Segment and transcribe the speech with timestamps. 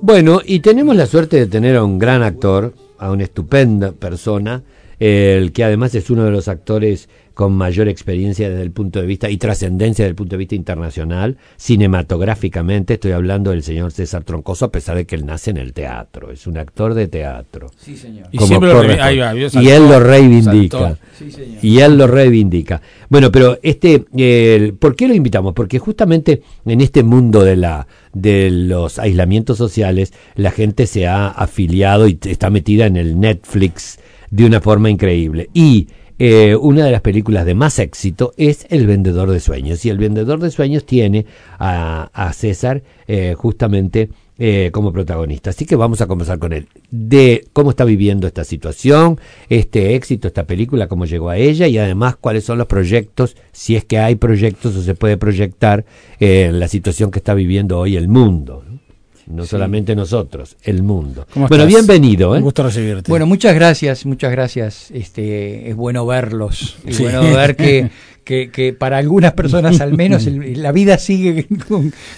[0.00, 4.62] Bueno, y tenemos la suerte de tener a un gran actor, a una estupenda persona,
[5.00, 9.06] el que además es uno de los actores con mayor experiencia desde el punto de
[9.06, 14.24] vista y trascendencia desde el punto de vista internacional, cinematográficamente, estoy hablando del señor César
[14.24, 17.70] Troncoso, a pesar de que él nace en el teatro, es un actor de teatro.
[17.76, 18.26] Sí, señor.
[18.32, 20.98] Y, y él lo reivindica.
[21.62, 22.82] y él lo reivindica.
[23.08, 24.00] Bueno, pero este,
[24.80, 25.54] ¿por qué lo invitamos?
[25.54, 31.28] Porque justamente en este mundo de la de los aislamientos sociales, la gente se ha
[31.28, 35.50] afiliado y está metida en el Netflix de una forma increíble.
[35.54, 35.86] Y
[36.18, 39.84] eh, una de las películas de más éxito es El Vendedor de Sueños.
[39.84, 41.26] Y El Vendedor de Sueños tiene
[41.58, 45.50] a, a César eh, justamente eh, como protagonista.
[45.50, 50.28] Así que vamos a conversar con él de cómo está viviendo esta situación, este éxito,
[50.28, 53.98] esta película, cómo llegó a ella y además cuáles son los proyectos, si es que
[53.98, 55.84] hay proyectos o se puede proyectar
[56.20, 58.64] en la situación que está viviendo hoy el mundo
[59.28, 61.26] no solamente nosotros, el mundo.
[61.34, 62.34] Bueno, bienvenido.
[62.34, 62.38] ¿eh?
[62.38, 63.10] Un gusto recibirte.
[63.10, 64.90] Bueno, muchas gracias, muchas gracias.
[64.90, 67.90] Este, es bueno verlos, es bueno ver que,
[68.24, 71.46] que, para algunas personas al menos la vida sigue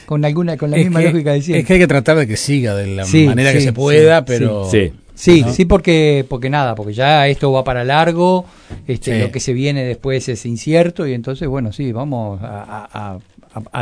[0.06, 1.60] con, alguna con la misma lógica de siempre.
[1.60, 4.68] Es que hay que tratar de que siga de la manera que se pueda, pero
[4.70, 4.92] sí.
[5.20, 8.46] Sí, sí, porque, porque nada, porque ya esto va para largo,
[8.86, 13.18] este, lo que se viene después es incierto y entonces, bueno, sí, vamos a, a,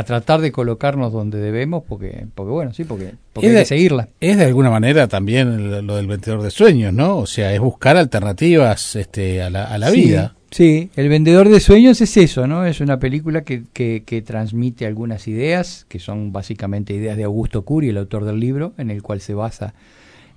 [0.05, 4.09] tratar de colocarnos donde debemos, porque, porque bueno, sí, porque, hay que seguirla.
[4.19, 7.17] Es de alguna manera también lo del vendedor de sueños, ¿no?
[7.17, 10.35] O sea, es buscar alternativas este, a la, a la vida.
[10.51, 12.65] Sí, El vendedor de sueños es eso, ¿no?
[12.65, 17.61] Es una película que, que, que, transmite algunas ideas, que son básicamente ideas de Augusto
[17.61, 19.75] Curi, el autor del libro, en el cual se basa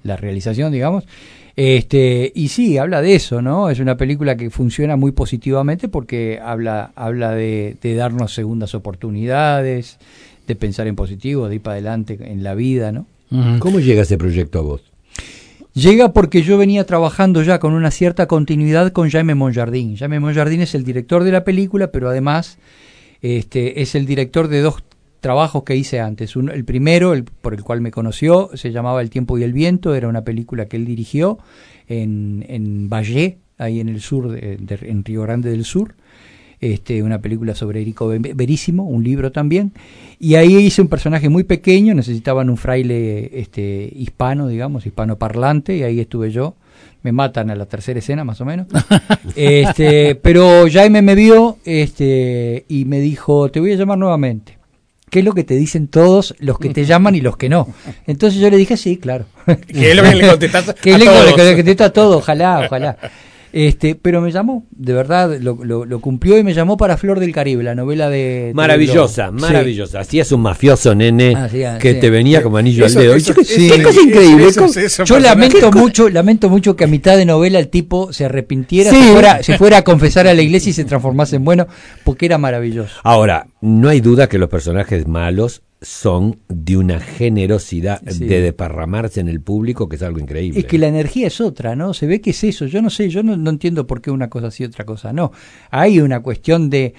[0.03, 1.05] la realización, digamos.
[1.55, 3.69] Este, y sí, habla de eso, ¿no?
[3.69, 9.99] Es una película que funciona muy positivamente porque habla, habla de, darnos segundas oportunidades,
[10.47, 13.07] de pensar en positivo, de ir para adelante en la vida, ¿no?
[13.61, 14.83] ¿Cómo llega ese proyecto a vos?
[15.73, 19.97] Llega porque yo venía trabajando ya con una cierta continuidad con Jaime Monjardín.
[19.97, 22.59] Jaime Monjardín es el director de la película, pero además
[23.23, 24.83] este, es el director de dos
[25.23, 26.37] trabajos que hice antes.
[26.37, 29.95] el primero, el, por el cual me conoció, se llamaba El tiempo y el viento,
[29.95, 31.39] era una película que él dirigió
[31.89, 35.95] en, en Valle, ahí en el sur, de, en Río Grande del Sur.
[36.61, 39.73] Este, una película sobre Erico Verísimo, un libro también,
[40.21, 45.77] y ahí hice un personaje muy pequeño, necesitaban un fraile este, hispano, digamos, hispano parlante,
[45.77, 46.55] y ahí estuve yo,
[47.03, 48.69] me matan a la tercera escena más o menos,
[49.35, 54.57] este, pero Jaime me vio este, y me dijo, te voy a llamar nuevamente,
[55.13, 57.69] qué es lo que te dicen todos los que te llaman y los que no.
[58.07, 59.27] Entonces yo le dije, sí, claro.
[59.69, 62.63] ¿Qué es lo que le contestas que es lo que le contesto a todos, ojalá,
[62.65, 62.97] ojalá.
[63.53, 67.33] Este, pero me llamó, de verdad, lo, lo, cumplió y me llamó para Flor del
[67.33, 68.53] Caribe, la novela de...
[68.55, 70.01] Maravillosa, maravillosa.
[70.01, 73.15] Así es un mafioso, nene, ah, que te venía como anillo al dedo.
[73.15, 74.49] qué cosa increíble.
[75.05, 79.13] yo lamento mucho, lamento mucho que a mitad de novela el tipo se arrepintiera, se
[79.13, 81.67] fuera, se fuera a confesar a la iglesia y se transformase en bueno,
[82.05, 82.95] porque era maravilloso.
[83.03, 89.29] Ahora, no hay duda que los personajes malos son de una generosidad de deparramarse en
[89.29, 90.61] el público que es algo increíble.
[90.61, 91.93] Es que la energía es otra, ¿no?
[91.93, 92.67] Se ve que es eso.
[92.67, 95.33] Yo no sé, yo no, entiendo por qué una cosa sí, otra cosa no.
[95.71, 96.95] Hay una cuestión de,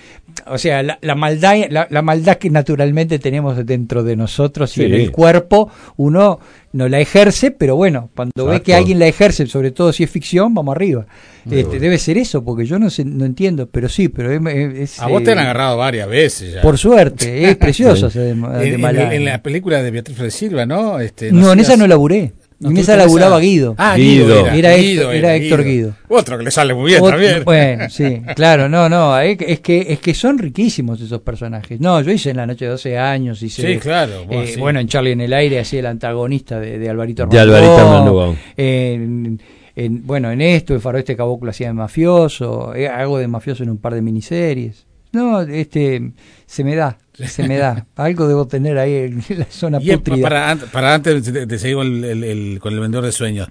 [0.46, 5.12] o sea, la, maldad, la, maldad que naturalmente tenemos dentro de nosotros y en el
[5.12, 6.40] cuerpo, uno
[6.74, 10.10] no la ejerce, pero bueno, cuando ve que alguien la ejerce, sobre todo si es
[10.10, 11.06] ficción, vamos arriba.
[11.50, 15.08] Este, debe ser eso, porque yo no sé, no entiendo, pero sí, pero es, a
[15.08, 16.62] vos te han eh, agarrado varias veces ya.
[16.62, 18.10] Por suerte, es precioso.
[18.16, 21.00] en, la película de Beatriz de Silva, ¿no?
[21.00, 22.32] Este, no, en esa no laburé.
[22.62, 23.76] en esa laburaba Guido.
[23.78, 24.48] Ah, Guido.
[24.48, 25.96] Era, era, Héctor, Guido.
[26.08, 27.44] Otro que le sale muy bien también.
[27.44, 31.78] Bueno, sí, claro, no, no, es que, es que son riquísimos esos personajes.
[31.80, 33.74] No, yo hice en La Noche de 12 años, hice...
[33.74, 34.26] Sí, claro.
[34.30, 38.36] Eh, bueno, en Charlie en el aire, así el antagonista de, de Alvarito De Alvarito
[38.56, 39.40] En,
[39.76, 43.70] en, bueno, en esto, en este Caboclo hacía de mafioso, eh, hago de mafioso en
[43.70, 44.86] un par de miniseries.
[45.12, 46.12] No, este,
[46.46, 47.86] se me da, se me da.
[47.96, 52.60] Algo debo tener ahí en la zona y Para, para antes de, seguir con el,
[52.60, 53.48] con el vendedor de sueños,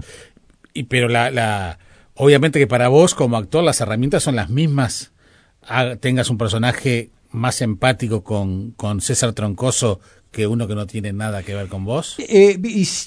[0.75, 1.79] y, pero la, la,
[2.15, 5.13] obviamente que para vos como actor las herramientas son las mismas,
[6.01, 10.01] tengas un personaje más empático con, con César Troncoso
[10.33, 12.17] que uno que no tiene nada que ver con vos?
[12.19, 12.59] Eh,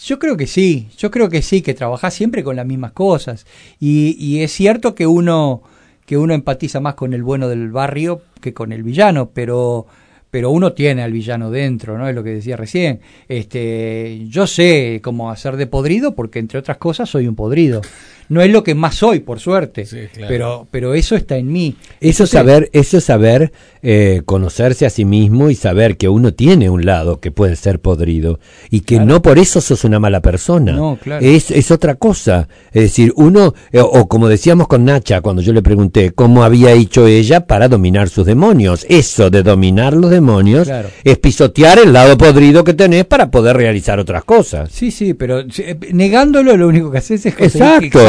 [0.06, 3.46] yo creo que sí, yo creo que sí, que trabajás siempre con las mismas cosas.
[3.80, 5.64] Y, y, es cierto que uno,
[6.06, 9.88] que uno empatiza más con el bueno del barrio que con el villano, pero,
[10.30, 12.08] pero uno tiene al villano dentro, ¿no?
[12.08, 13.00] Es lo que decía recién.
[13.28, 17.82] Este, yo sé cómo hacer de podrido porque, entre otras cosas, soy un podrido.
[18.30, 19.86] No es lo que más soy, por suerte,
[20.28, 21.76] pero, pero eso está en mí.
[22.02, 23.52] Eso saber, eso saber
[23.84, 27.80] eh, conocerse a sí mismo y saber que uno tiene un lado que puede ser
[27.80, 28.40] podrido
[28.70, 30.72] y que no por eso sos una mala persona.
[30.72, 31.24] No, claro.
[31.24, 32.48] es, es otra cosa.
[32.74, 36.72] Es decir, uno, eh, o como decíamos con Nacha cuando yo le pregunté cómo había
[36.72, 38.86] hecho ella para dominar sus demonios.
[38.90, 40.70] Eso de dominar los demonios
[41.04, 44.70] es pisotear el lado podrido que tenés para poder realizar otras cosas.
[44.72, 47.50] Sí, sí, pero eh, negándolo lo único que haces es que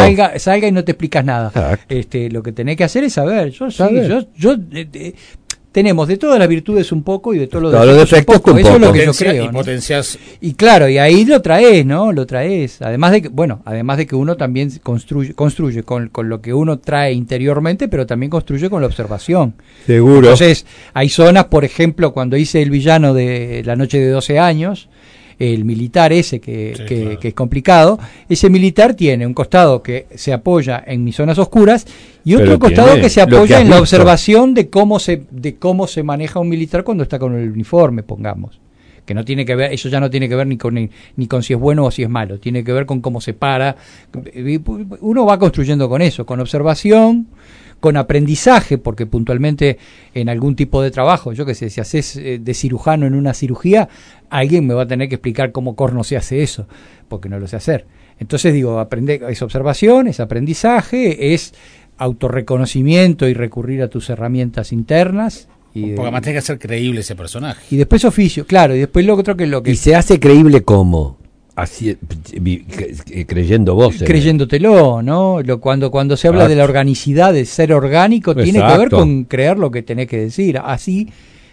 [0.07, 1.79] salga, salga y no te explicas nada.
[1.89, 3.51] Este, lo que tenés que hacer es saber.
[3.51, 5.15] Yo, yo, yo eh,
[5.77, 8.59] tenemos de todas las virtudes un poco y de todos los defectos, un poco.
[8.59, 9.45] Eso es lo que yo creo.
[9.45, 10.19] Y potencias.
[10.41, 12.13] Y claro, y ahí lo traes, ¿no?
[12.13, 12.81] Lo traes.
[12.81, 16.55] Además de que, bueno, además de que uno también construye, construye con, con lo que
[16.55, 19.53] uno trae interiormente, pero también construye con la observación.
[19.85, 20.21] Seguro.
[20.21, 20.65] Entonces,
[20.95, 24.89] hay zonas, por ejemplo, cuando hice el villano de La Noche de 12 años,
[25.39, 27.99] el militar ese que, que, es complicado,
[28.29, 31.87] ese militar tiene un costado que se apoya en mis zonas oscuras
[32.25, 36.03] y otro costado que se apoya en la observación de cómo se de cómo se
[36.03, 38.61] maneja un militar cuando está con el uniforme, pongamos.
[39.05, 41.43] Que no tiene que ver, eso ya no tiene que ver ni con ni, con
[41.45, 43.77] si es bueno o si es malo, tiene que ver con cómo se para.
[45.01, 47.29] Uno va construyendo con eso, con observación,
[47.87, 49.79] con aprendizaje, porque puntualmente
[50.13, 53.33] en algún tipo de trabajo, yo que sé, si haces eh, de cirujano en una
[53.33, 53.89] cirugía,
[54.29, 56.67] alguien me va a tener que explicar cómo corno se hace eso,
[57.07, 57.87] porque no lo sé hacer.
[58.19, 61.55] Entonces digo, aprender, es observación, es aprendizaje, es
[61.97, 65.47] autorreconocimiento y recurrir a tus herramientas internas.
[65.73, 67.63] Y, porque además tiene que ser creíble ese personaje.
[67.71, 69.71] Y después oficio, claro, y después lo otro que lo que...
[69.71, 71.19] ¿Y se hace creíble cómo?
[71.57, 71.97] Así,
[73.27, 73.97] creyendo vos.
[74.05, 75.43] Creyéndotelo, ¿no?
[75.43, 79.25] Lo, cuando, cuando se habla de la organicidad, de ser orgánico, tiene que ver con
[79.25, 80.61] creer lo que tenés que decir.
[80.63, 81.09] Así,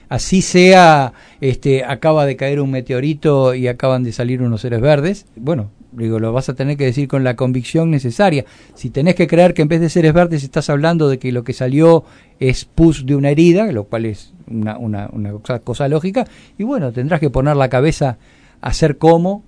[0.10, 5.26] así sea, este, acaba de caer un meteorito y acaban de salir unos seres verdes.
[5.38, 8.44] Bueno, digo, lo vas a tener que decir con la convicción necesaria.
[8.76, 11.46] Si tenés que creer que en vez de seres verdes estás hablando de que lo
[11.46, 12.04] que salió
[12.42, 16.28] es pus de una herida, lo cual es una, una, una cosa lógica,
[16.58, 18.18] y bueno, tendrás que poner la cabeza
[18.60, 19.44] a hacer como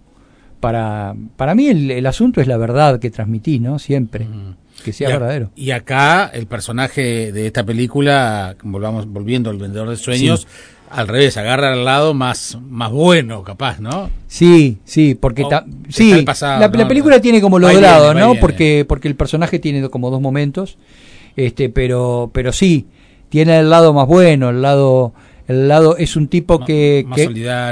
[0.59, 3.79] para, para mí el, asunto es la verdad que transmití, ¿no?
[3.79, 4.27] Siempre.
[4.83, 5.51] Que sea verdadero.
[5.55, 10.47] Y acá el personaje de esta película, volvamos volviendo al vendedor de sueños,
[10.89, 14.09] al revés, agarra al lado más, más bueno, capaz, ¿no?
[14.27, 15.45] Sí, sí, porque
[15.89, 18.35] sí, la, película tiene como lo lado, ¿no?
[18.35, 20.77] Porque, porque el personaje tiene como dos momentos,
[21.35, 22.85] este, pero, pero sí,
[23.29, 25.13] tiene el lado más bueno, el lado
[25.47, 27.05] el lado es un tipo que,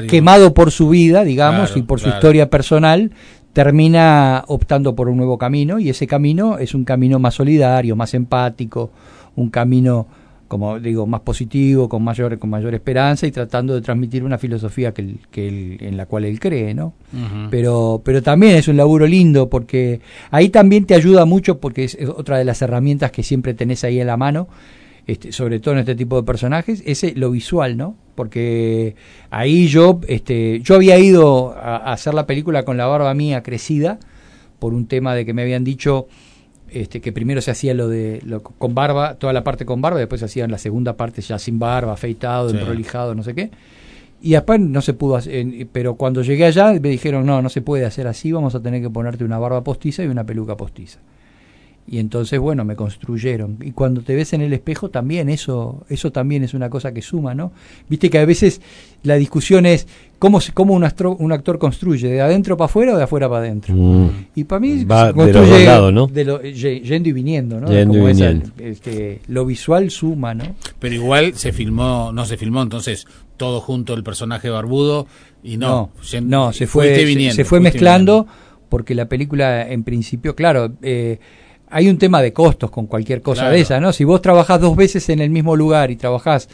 [0.07, 3.11] quemado por su vida, digamos, y por su historia personal,
[3.53, 8.13] termina optando por un nuevo camino y ese camino es un camino más solidario, más
[8.13, 8.91] empático,
[9.35, 10.07] un camino
[10.47, 14.93] como digo más positivo, con mayor con mayor esperanza y tratando de transmitir una filosofía
[14.93, 16.93] que, que en la cual él cree, ¿no?
[17.49, 21.97] Pero pero también es un laburo lindo porque ahí también te ayuda mucho porque es
[22.07, 24.47] otra de las herramientas que siempre tenés ahí en la mano
[25.05, 27.95] este, sobre todo en este tipo de personajes, es lo visual, ¿no?
[28.15, 28.95] Porque
[29.31, 33.99] ahí yo, este, yo había ido a, hacer la película con la barba mía crecida,
[34.59, 36.07] por un tema de que me habían dicho
[36.69, 39.99] este, que primero se hacía lo de lo, con barba, toda la parte con barba,
[39.99, 42.57] después se hacía la segunda parte ya sin barba, afeitado, sí.
[42.57, 43.51] enrolijado, no sé qué.
[44.21, 47.61] Y después no se pudo hacer, pero cuando llegué allá me dijeron, no, no se
[47.61, 50.99] puede hacer así, vamos a tener que ponerte una barba postiza y una peluca postiza
[51.87, 53.57] y entonces bueno me construyeron.
[53.61, 57.01] Y cuando te ves en el espejo también eso eso también es una cosa que
[57.01, 57.51] suma no
[57.89, 58.61] viste que a veces
[59.03, 59.87] la discusión es
[60.17, 60.83] cómo cómo un,
[61.19, 64.09] un actor construye de adentro para afuera o de afuera para adentro mm.
[64.35, 66.07] y para mí Va construye de, lado, ¿no?
[66.07, 68.49] de lo, yendo y viniendo no yendo y viniendo.
[68.59, 73.93] este, lo visual suma no pero igual se filmó no se filmó entonces todo junto
[73.93, 75.05] el personaje barbudo
[75.43, 75.89] y no
[76.21, 76.95] no, se fue
[77.33, 78.25] se, fue mezclando
[78.69, 81.19] porque la película en principio claro eh,
[81.73, 83.91] hay un tema de costos con cualquier cosa de esa, ¿no?
[83.91, 86.47] Si vos trabajás dos veces en el mismo lugar y trabajás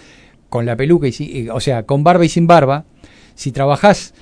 [0.48, 2.86] con la peluca, y, o sea, con barba y sin barba,
[3.36, 4.14] si trabajás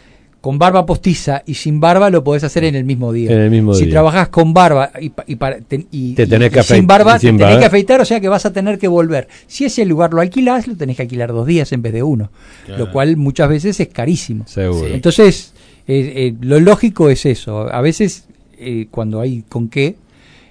[0.41, 3.31] con barba postiza y sin barba lo podés hacer en el mismo día.
[3.31, 6.15] En el mismo si trabajás con barba y, y,
[6.63, 9.27] sin barba, te tenés que afeitar, o sea que vas a tener que volver.
[9.45, 12.31] Si ese lugar lo alquilás, lo tenés que alquilar dos días en vez de uno,
[12.75, 14.45] lo cual muchas veces es carísimo.
[14.91, 15.53] Entonces,
[15.87, 17.71] eh, eh, lo lógico es eso.
[17.71, 18.25] A veces,
[18.57, 19.95] eh, cuando hay con qué,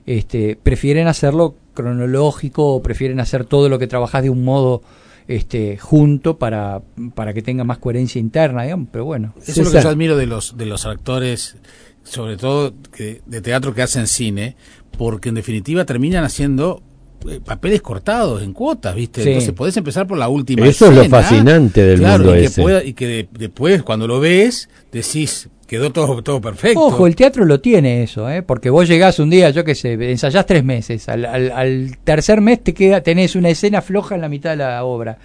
[0.06, 4.82] este, prefieren hacerlo cronológico o prefieren hacer todo lo que trabajas de un modo
[5.28, 6.82] este, junto para,
[7.14, 9.34] para que tenga más coherencia interna, digamos, pero bueno.
[9.44, 11.56] Eso es lo que yo admiro de los, de los actores,
[12.04, 14.56] sobre todo que, de teatro que hacen cine,
[14.96, 16.82] porque en definitiva terminan haciendo
[17.28, 19.22] eh, papeles cortados en cuotas, ¿viste?
[19.22, 22.64] Entonces podés empezar por la última Eso es lo fascinante del mundo y ese.
[22.64, 26.80] Que y que después, cuando lo ves, decís, quedó todo, todo perfecto.
[26.80, 28.42] Ojo, el teatro lo tiene eso, ¿eh?
[28.42, 32.62] porque vos llegás un día, yo qué sé, ensayás tres meses, al, al, tercer mes
[32.62, 35.18] te queda, tenés una escena floja en la mitad de la obra.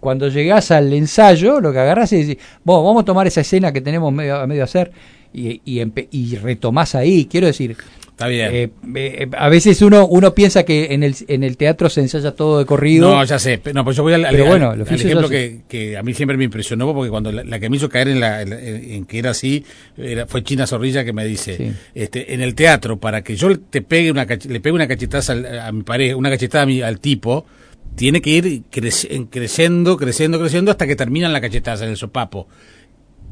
[0.00, 3.80] Cuando llegás al ensayo, lo que agarrás es decir, vamos a tomar esa escena que
[3.80, 4.90] tenemos medio, a medio hacer
[5.32, 7.26] y, y, y retomás ahí.
[7.26, 7.76] Quiero decir,
[8.12, 8.50] Está bien.
[8.52, 12.32] Eh, eh, a veces uno uno piensa que en el, en el teatro se ensaya
[12.32, 13.10] todo de corrido.
[13.10, 13.60] No, ya sé.
[13.74, 17.10] No, pues yo voy al, bueno, ejemplo que, que, a mí siempre me impresionó porque
[17.10, 19.64] cuando la, que me hizo caer en, la, en, que era así
[19.96, 23.80] era, fue China Zorrilla que me dice, este, en el teatro, para que yo te
[23.80, 25.34] pegue una, le pegue una cachetaza
[25.66, 27.46] a mi pareja, una cachetada a mi, al tipo,
[27.94, 32.46] tiene que ir creciendo, creciendo, creciendo hasta que termina la cachetaza, en el sopapo.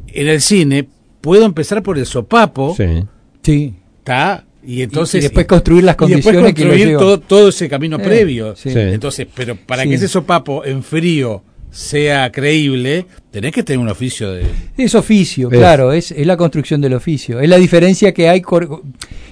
[0.08, 0.88] En el cine
[1.20, 2.74] puedo empezar por el sopapo.
[2.76, 3.04] Sí.
[3.42, 3.74] Sí.
[3.98, 8.54] Está y entonces después construir las condiciones construir todo, todo, ese camino eh, previo.
[8.64, 14.32] Entonces, pero para que ese sopapo en frío sea creíble, tenés que tener un oficio
[14.32, 14.44] de...
[14.76, 17.40] Es oficio, claro, es, es, la construcción del oficio.
[17.40, 18.42] Es la diferencia que hay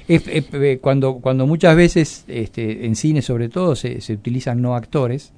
[0.09, 5.33] eh, cuando, cuando muchas veces este, en cine sobre todo se, se utilizan no actores.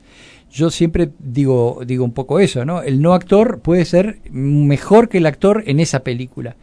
[0.52, 2.82] Yo siempre digo, digo un poco eso, ¿no?
[2.82, 6.56] El no actor puede ser mejor que el actor en esa película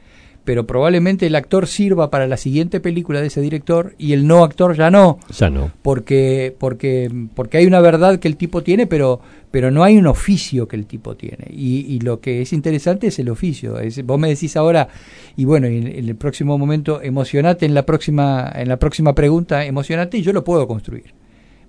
[0.48, 4.46] pero probablemente el actor sirva para la siguiente película de ese director y el no
[4.46, 5.20] actor ya no.
[5.38, 5.74] Ya no.
[5.82, 9.20] Porque, porque, porque hay una verdad que el tipo tiene, pero,
[9.52, 11.48] pero no hay un oficio que el tipo tiene.
[11.50, 13.78] Y, y lo que es interesante es el oficio.
[13.78, 14.88] Es, vos me decís ahora,
[15.36, 20.18] y bueno, en, el próximo momento, emocionate en la próxima, en la próxima pregunta, emocionate
[20.18, 21.27] y yo lo puedo construir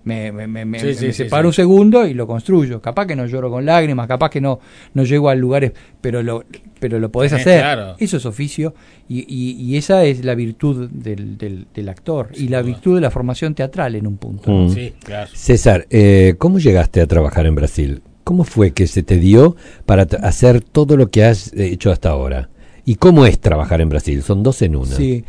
[0.08, 2.80] me, me, me, separo un segundo y lo construyo.
[2.80, 4.58] Capaz que no lloro con lágrimas, capaz que no,
[4.94, 6.44] no llego a lugares, pero lo,
[6.80, 7.64] pero lo podés hacer.
[7.98, 8.74] Eso es oficio
[9.08, 13.54] y, y, esa es la virtud del, del, actor y la virtud de la formación
[13.54, 14.50] teatral en un punto.
[14.50, 14.74] Mm.
[15.32, 18.02] César, eh, ¿cómo llegaste a trabajar en Brasil?
[18.24, 22.50] ¿Cómo fue que se te dio para hacer todo lo que has hecho hasta ahora?
[22.88, 24.22] ¿Y cómo es trabajar en Brasil?
[24.22, 24.96] Son dos en una.
[24.96, 25.22] Sí.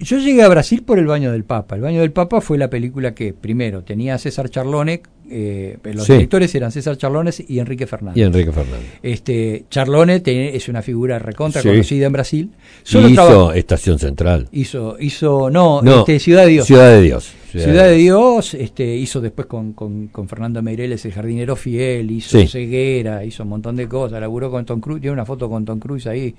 [0.00, 1.74] Yo llegué a Brasil por El Baño del Papa.
[1.74, 6.06] El Baño del Papa fue la película que, primero, tenía a César Charlone, eh, los
[6.06, 8.18] directores eran César Charlones y Enrique Fernández.
[8.18, 8.98] Y Enrique Fernández.
[9.02, 12.50] Este, Charlone es una figura recontra conocida en Brasil.
[12.84, 14.48] hizo Estación Central.
[14.52, 16.66] Hizo, hizo no, este, Ciudad de Dios.
[16.66, 17.32] Ciudad de Dios.
[17.50, 22.46] Ciudad, de Dios, este, hizo después con, con, con, Fernando Meireles el jardinero fiel, hizo
[22.46, 25.78] ceguera, hizo un montón de cosas, laburó con Tom Cruise, tiene una foto con Tom
[25.78, 26.34] Cruise ahí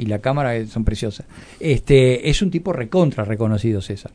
[0.00, 1.26] y la cámara son preciosas.
[1.60, 4.12] Este, es un tipo recontra reconocido, César.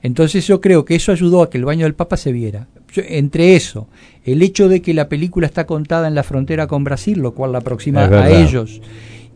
[0.00, 2.68] Entonces yo creo que eso ayudó a que el baño del Papa se viera.
[2.94, 3.88] entre eso,
[4.24, 7.50] el hecho de que la película está contada en la frontera con Brasil, lo cual
[7.50, 8.80] la aproxima a ellos,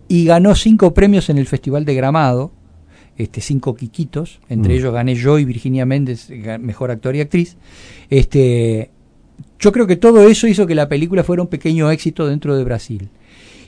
[0.07, 2.53] y ganó cinco premios en el Festival de Gramado,
[3.17, 4.77] este, cinco quiquitos, entre mm.
[4.77, 7.57] ellos gané yo y Virginia Méndez, mejor actor y actriz.
[8.09, 8.91] Este,
[9.59, 12.63] yo creo que todo eso hizo que la película fuera un pequeño éxito dentro de
[12.63, 13.09] Brasil.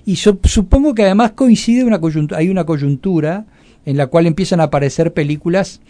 [0.04, 3.46] Y supongo que además coincide una coyuntura, hay una coyuntura
[3.84, 5.80] en la cual empiezan a aparecer películas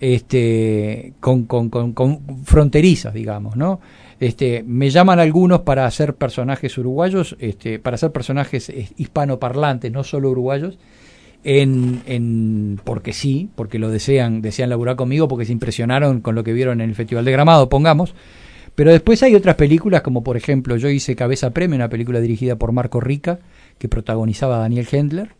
[0.00, 3.80] este, con, con, con, fronterizas, digamos, ¿no?
[4.18, 10.30] Este, me llaman algunos para hacer personajes uruguayos, este, para hacer personajes hispanoparlantes, no solo
[10.30, 10.78] uruguayos,
[11.42, 16.44] en, en, porque sí, porque lo desean, desean laburar conmigo, porque se impresionaron con lo
[16.44, 18.14] que vieron en el Festival de Gramado, pongamos,
[18.80, 22.56] pero después hay otras películas, como por ejemplo, yo hice Cabeza Premio, una película dirigida
[22.56, 23.38] por Marco Rica,
[23.76, 25.34] que protagonizaba a Daniel Hendler,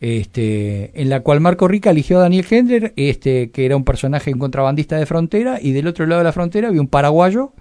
[0.00, 4.32] este, en la cual Marco Rica eligió a Daniel Hendler, este, que era un personaje,
[4.38, 7.54] contrabandista de frontera, y del otro lado de la frontera había un paraguayo,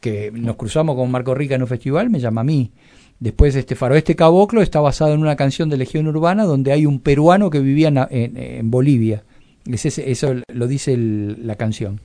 [0.00, 2.72] que nos cruzamos con Marco Rica en un festival, me llama a mí.
[3.18, 7.00] Después, este Faroeste Caboclo está basado en una canción de Legión Urbana donde hay un
[7.00, 9.22] peruano que vivía en, Bolivia.
[9.66, 12.00] eso lo dice la canción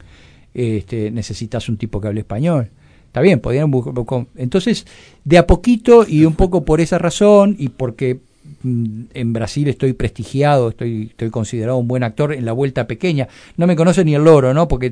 [0.55, 2.69] este, necesitas un tipo que hable español.
[3.07, 4.25] Está bien, podrían buscar.
[4.35, 4.85] Entonces,
[5.23, 8.19] de a poquito y un poco por esa razón y porque
[8.63, 13.27] mm, en Brasil estoy prestigiado, estoy, estoy considerado un buen actor en la vuelta pequeña.
[13.57, 14.67] No me conoce ni el loro, ¿no?
[14.67, 14.91] Porque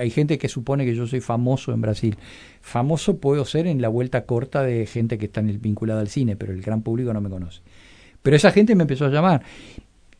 [0.00, 2.16] hay gente que supone que yo soy famoso en Brasil.
[2.60, 6.52] Famoso puedo ser en la vuelta corta de gente que está vinculada al cine, pero
[6.52, 7.60] el gran público no me conoce.
[8.22, 9.42] Pero esa gente me empezó a llamar.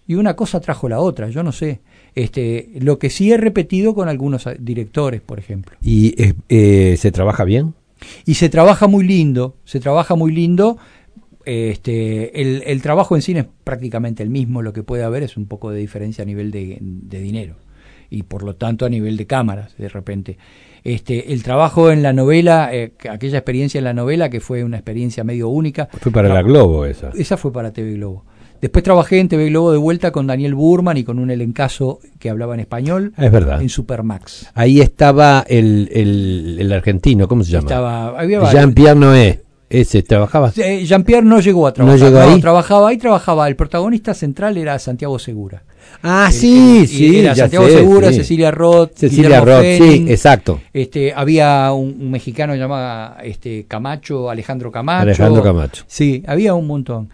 [0.07, 1.81] Y una cosa trajo la otra, yo no sé.
[2.19, 5.77] Este, lo que sí he repetido con algunos directores, por ejemplo.
[5.81, 7.75] ¿Y eh, eh, se trabaja bien?
[8.27, 10.79] Y se trabaja muy lindo, se trabaja muy lindo.
[11.45, 15.37] Este, el, el, trabajo en cine es prácticamente el mismo, lo que puede haber es
[15.37, 17.55] un poco de diferencia a nivel de, dinero
[18.11, 20.39] y por lo tanto a nivel de cámaras de repente.
[20.83, 24.79] Este, el trabajo en la novela, eh, aquella experiencia en la novela que fue una
[24.79, 25.89] experiencia medio única.
[26.01, 27.11] Fue para la Globo esa.
[27.11, 28.25] Esa fue para TV Globo.
[28.61, 32.29] Después trabajé en TV Globo de vuelta con Daniel Burman y con un elencazo que
[32.29, 33.13] hablaba en español.
[33.17, 33.63] Es verdad.
[33.63, 34.51] En Supermax.
[34.55, 35.89] Ahí estaba el,
[36.59, 37.69] el, argentino, ¿cómo se llama?
[37.69, 39.43] Estaba, Jean-Pierre Noé.
[39.71, 40.53] ese trabajaba.
[40.53, 41.99] Jean-Pierre no llegó a trabajar.
[41.99, 42.41] No llegó ahí.
[42.41, 43.47] trabajaba ahí, trabajaba.
[43.47, 45.63] El protagonista central era Santiago Segura.
[46.03, 47.21] Ah, sí, sí.
[47.21, 48.93] Era Santiago Segura, Cecilia Roth.
[48.97, 50.61] Cecilia Roth, sí, exacto.
[50.73, 55.03] Este, había un, mexicano llamado este, Camacho, Alejandro Camacho.
[55.03, 55.85] Alejandro Camacho.
[55.87, 57.09] Sí, había un montón.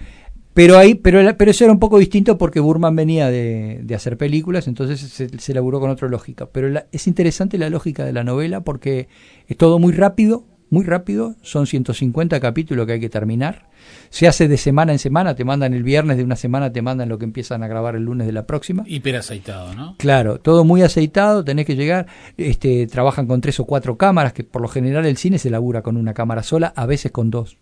[0.55, 4.17] Pero ahí, pero, pero eso era un poco distinto porque Burman venía de, de hacer
[4.17, 6.47] películas, entonces se, se elaboró con otra lógica.
[6.47, 9.09] Pero es interesante la lógica de la novela porque
[9.49, 13.69] es todo muy rápido, muy rápido, son 150 capítulos que hay que terminar.
[14.11, 17.09] Se hace de semana en semana, te mandan el viernes de una semana, te mandan
[17.09, 18.85] lo que empiezan a grabar el lunes de la próxima.
[18.87, 19.97] Hiper aceitado, ¿no?
[19.99, 22.07] Claro, todo muy aceitado, tenés que llegar,
[22.37, 25.83] este, trabajan con tres o cuatro cámaras, que por lo general el cine se labura
[25.83, 27.59] con una cámara sola, a veces con dos.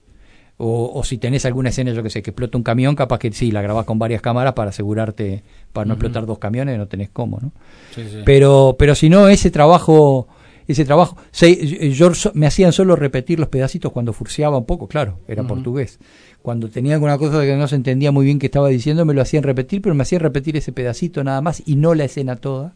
[0.65, 3.51] O, si tenés alguna escena, yo que sé, que explota un camión, capaz que sí,
[3.51, 5.43] la grabás con varias cámaras para asegurarte,
[5.73, 7.51] para no explotar dos camiones, no tenés cómo, ¿no?
[8.25, 10.29] Pero, pero si no, ese trabajo,
[10.69, 15.43] ese trabajo, yo, me hacían solo repetir los pedacitos cuando furciaba un poco, claro, era
[15.43, 15.99] portugués.
[16.43, 19.23] Cuando tenía alguna cosa que no se entendía muy bien que estaba diciendo, me lo
[19.23, 22.75] hacían repetir, pero me hacían repetir ese pedacito nada más y no la escena toda.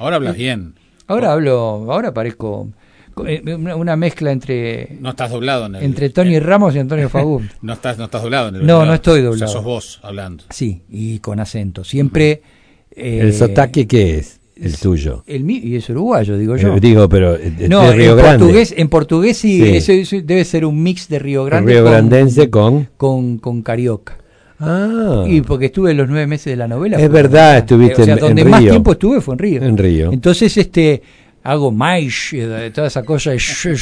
[0.00, 0.74] Ahora hablas bien.
[1.06, 2.68] Ahora hablo, ahora parezco
[3.14, 7.98] una mezcla entre no estás doblado en entre Tony Ramos y Antonio Fagún no estás
[7.98, 9.44] no estás doblado en el no no estoy doblado.
[9.44, 10.44] O sea, sos vos hablando.
[10.50, 11.84] Sí y con acento.
[11.84, 12.42] Siempre
[12.90, 16.74] eh, el sotaque qué es el tuyo el y es uruguayo digo yo.
[16.74, 17.38] Eh, digo pero
[17.68, 18.38] no de Río en Grande.
[18.38, 19.92] portugués en portugués sí, Eso,
[20.22, 24.18] debe ser un mix de Río Grande Río Grandense con con, con carioca.
[24.64, 25.24] Ah.
[25.26, 26.96] Y porque estuve los nueve meses de la novela.
[26.96, 29.62] Es verdad, estuviste o sea, donde más tiempo estuve fue en Río.
[29.62, 30.12] En Río.
[30.12, 31.02] Entonces, este,
[31.42, 33.74] hago mais, eh, toda esa cosa, ese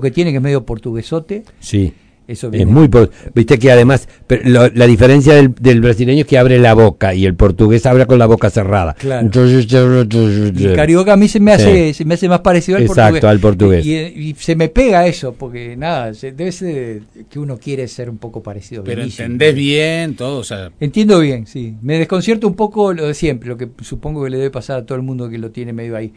[0.00, 1.44] que tiene que es medio portuguesote.
[1.60, 1.92] Sí.
[2.28, 2.90] Eso es muy
[3.34, 7.86] viste que además la diferencia del, brasileño es que abre la boca y el portugués
[7.86, 8.94] habla con la boca cerrada.
[8.94, 9.30] Claro.
[9.32, 13.38] el carioca a mí se me hace se me hace más parecido al Exacto, al
[13.38, 13.86] portugués.
[13.86, 18.42] Y, se me pega eso porque nada, debe ser que uno quiere ser un poco
[18.42, 18.82] parecido.
[18.82, 20.70] Pero entendés bien todo, o sea...
[20.80, 21.74] Entiendo bien, sí.
[21.80, 24.84] Me desconcierto un poco lo de siempre, lo que supongo que le debe pasar a
[24.84, 26.12] todo el mundo que lo tiene medio ahí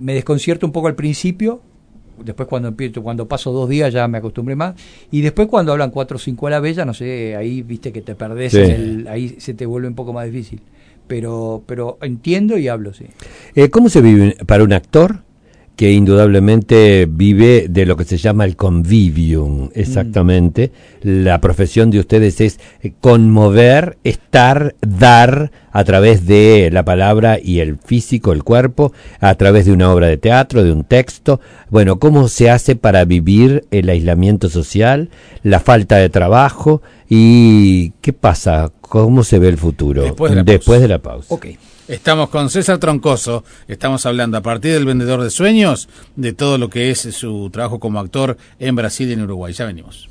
[0.00, 1.60] me desconcierto un poco al principio,
[2.22, 4.74] después cuando empiezo, cuando paso dos días ya me acostumbré más,
[5.10, 7.92] y después cuando hablan cuatro o cinco a la vez, ya no sé, ahí viste
[7.92, 8.54] que te perdés,
[9.08, 10.60] ahí se te vuelve un poco más difícil.
[11.06, 13.04] Pero, pero entiendo y hablo, sí.
[13.54, 15.20] Eh, ¿Cómo se vive para un actor
[15.76, 20.70] que indudablemente vive de lo que se llama el convivium, exactamente.
[21.02, 22.60] La profesión de ustedes es
[23.00, 29.66] conmover, estar, dar a través de la palabra y el físico, el cuerpo, a través
[29.66, 31.40] de una obra de teatro, de un texto.
[31.68, 35.10] Bueno, ¿cómo se hace para vivir el aislamiento social,
[35.42, 38.70] la falta de trabajo y qué pasa?
[38.80, 40.02] ¿Cómo se ve el futuro
[40.44, 41.34] después de la pausa?
[41.34, 41.58] Okay.
[41.88, 46.70] Estamos con César Troncoso, estamos hablando a partir del vendedor de sueños de todo lo
[46.70, 49.52] que es su trabajo como actor en Brasil y en Uruguay.
[49.52, 50.08] Ya venimos.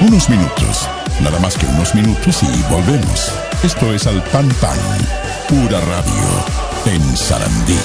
[0.00, 0.88] Unos minutos,
[1.22, 3.32] nada más que unos minutos y volvemos.
[3.62, 4.78] Esto es Al Pan Pan,
[5.48, 7.78] pura radio en Sarandí.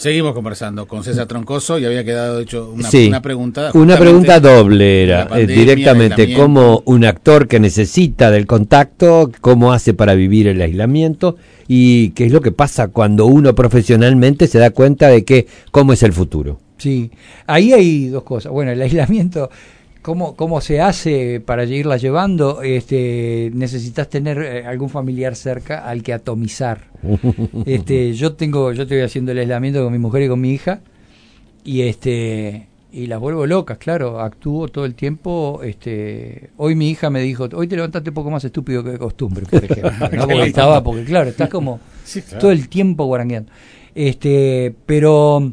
[0.00, 3.70] Seguimos conversando con César Troncoso y había quedado hecho una, una pregunta.
[3.74, 9.92] Una pregunta doble era eh, directamente cómo un actor que necesita del contacto, cómo hace
[9.92, 11.36] para vivir el aislamiento
[11.68, 15.92] y qué es lo que pasa cuando uno profesionalmente se da cuenta de que cómo
[15.92, 16.58] es el futuro.
[16.78, 17.10] Sí,
[17.46, 18.52] ahí hay dos cosas.
[18.52, 19.50] Bueno, el aislamiento
[20.02, 22.62] ¿Cómo, ¿Cómo se hace para irla llevando?
[22.62, 26.88] Este, necesitas tener eh, algún familiar cerca al que atomizar.
[27.66, 30.80] Este, yo tengo, yo estoy haciendo el aislamiento con mi mujer y con mi hija
[31.64, 35.60] y este y las vuelvo locas, claro, actúo todo el tiempo.
[35.62, 38.98] Este, hoy mi hija me dijo, hoy te levantaste un poco más estúpido que de
[38.98, 39.90] costumbre, por ejemplo.
[40.12, 41.78] no porque estaba, porque claro, estás como
[42.40, 43.52] todo el tiempo guarangueando.
[43.94, 45.52] Este, pero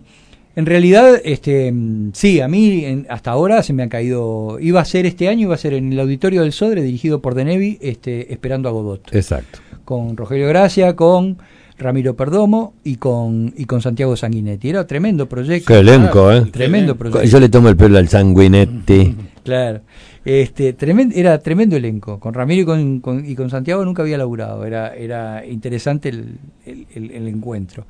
[0.58, 1.72] en realidad, este,
[2.14, 4.58] sí, a mí hasta ahora se me han caído.
[4.60, 7.36] Iba a ser este año, iba a ser en el auditorio del Sodre, dirigido por
[7.36, 9.14] Denevi, este, esperando a Godot.
[9.14, 9.60] Exacto.
[9.86, 11.38] Con Rogelio Gracia, con
[11.78, 14.70] Ramiro Perdomo y con, y con Santiago Sanguinetti.
[14.70, 15.72] Era tremendo proyecto.
[15.72, 16.48] Qué elenco, ¿eh?
[16.52, 17.24] Tremendo proyecto.
[17.28, 19.16] Yo le tomo el pelo al Sanguinetti.
[19.44, 19.82] claro.
[20.26, 22.20] Este, tremendo, era tremendo elenco.
[22.20, 24.66] Con Ramiro y con, y con Santiago nunca había laburado.
[24.66, 27.86] Era, era interesante el, el encuentro.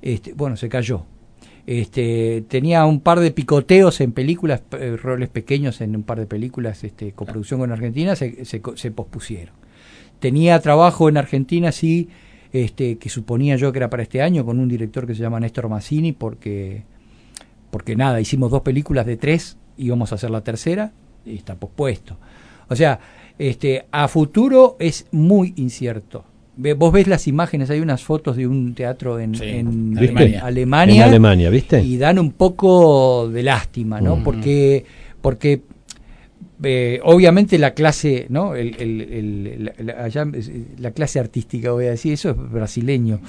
[0.00, 1.06] Este, bueno, se cayó
[1.66, 6.26] este, tenía un par de picoteos en películas, eh, roles pequeños en un par de
[6.26, 9.54] películas, este, coproducción con Argentina, se, se, pospusieron.
[10.18, 12.08] Tenía trabajo en Argentina, sí,
[12.52, 15.40] este, que suponía yo que era para este año, con un director que se llama
[15.40, 16.84] Néstor Massini, porque,
[17.70, 20.92] porque nada, hicimos dos películas de tres, íbamos a hacer la tercera,
[21.24, 22.18] y está pospuesto.
[22.68, 23.00] O sea,
[23.38, 26.24] este, a futuro es muy incierto
[26.56, 29.34] vos ves las imágenes, hay unas fotos de un teatro en,
[30.42, 31.04] Alemania.
[31.04, 31.82] Alemania, ¿viste?
[31.82, 34.16] Y dan un poco de lástima, ¿no?
[34.16, 34.24] Mm.
[34.24, 34.84] Porque,
[35.20, 35.62] porque
[36.62, 38.54] eh, obviamente la clase, ¿no?
[38.54, 39.72] El,
[40.78, 43.20] la, clase artística, voy a decir, eso es brasileño.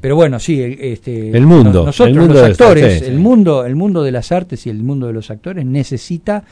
[0.00, 4.30] Pero bueno, sí, este, el mundo, nosotros los actores, el mundo, el mundo de las
[4.30, 6.44] artes y el mundo de los actores necesita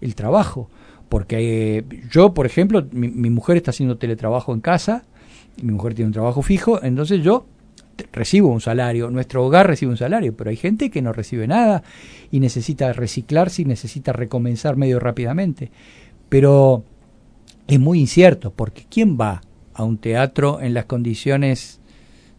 [0.00, 0.68] el trabajo.
[1.08, 5.04] Porque eh, yo, por ejemplo, mi, mi mujer está haciendo teletrabajo en casa,
[5.62, 7.46] mi mujer tiene un trabajo fijo, entonces yo
[8.12, 11.82] recibo un salario, nuestro hogar recibe un salario, pero hay gente que no recibe nada
[12.30, 15.70] y necesita reciclarse y necesita recomenzar medio rápidamente.
[16.28, 16.84] Pero
[17.66, 19.40] es muy incierto, porque ¿quién va
[19.72, 21.80] a un teatro en las condiciones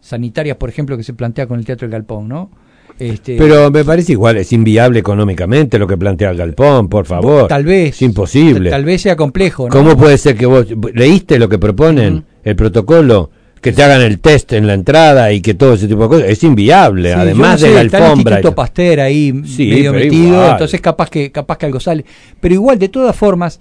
[0.00, 2.50] sanitarias, por ejemplo, que se plantea con el Teatro del Galpón, ¿no?
[2.98, 7.46] Este, pero me parece igual, es inviable económicamente lo que plantea el Galpón, por favor.
[7.46, 7.94] Tal vez.
[7.94, 8.70] Es imposible.
[8.70, 9.68] Tal, vez sea complejo.
[9.68, 13.30] ¿Cómo puede ser que vos leíste lo que proponen, el protocolo?
[13.60, 16.28] que te hagan el test en la entrada y que todo ese tipo de cosas
[16.28, 21.30] es inviable además de la alfombra está el Pasteur ahí medio metido entonces capaz que
[21.30, 22.04] capaz que algo sale.
[22.40, 23.58] Pero igual de todas formas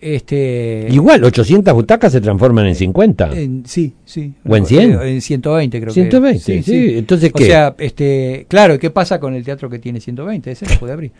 [0.00, 3.32] este igual 800 butacas se transforman en 50
[3.64, 7.74] sí sí o en 100 en 120 creo 120 sí, sí, entonces qué o sea
[7.78, 11.12] este claro qué pasa con el teatro que tiene 120 ese no puede abrir.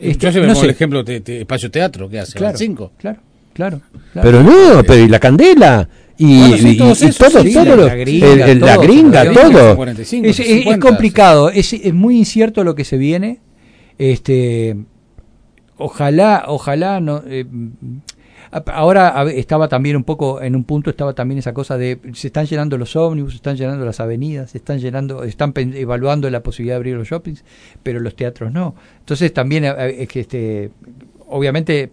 [0.00, 3.20] Este, yo no el ejemplo de, espacio teatro que hace claro, 5 claro,
[3.54, 3.80] claro.
[4.12, 6.94] Pero no pero y la candela y, todo,
[7.86, 13.40] la, gringa, todo, Es, complicado, es, es, muy incierto lo que se viene.
[13.98, 14.76] Este,
[15.76, 17.22] ojalá, ojalá no.
[17.26, 17.44] Eh,
[18.66, 22.46] ahora estaba también un poco, en un punto estaba también esa cosa de se están
[22.46, 26.74] llenando los ómnibus, se están llenando las avenidas, se están llenando, están evaluando la posibilidad
[26.74, 27.44] de abrir los shoppings,
[27.82, 28.74] pero los teatros no.
[29.00, 30.70] Entonces también eh, es que este,
[31.28, 31.92] obviamente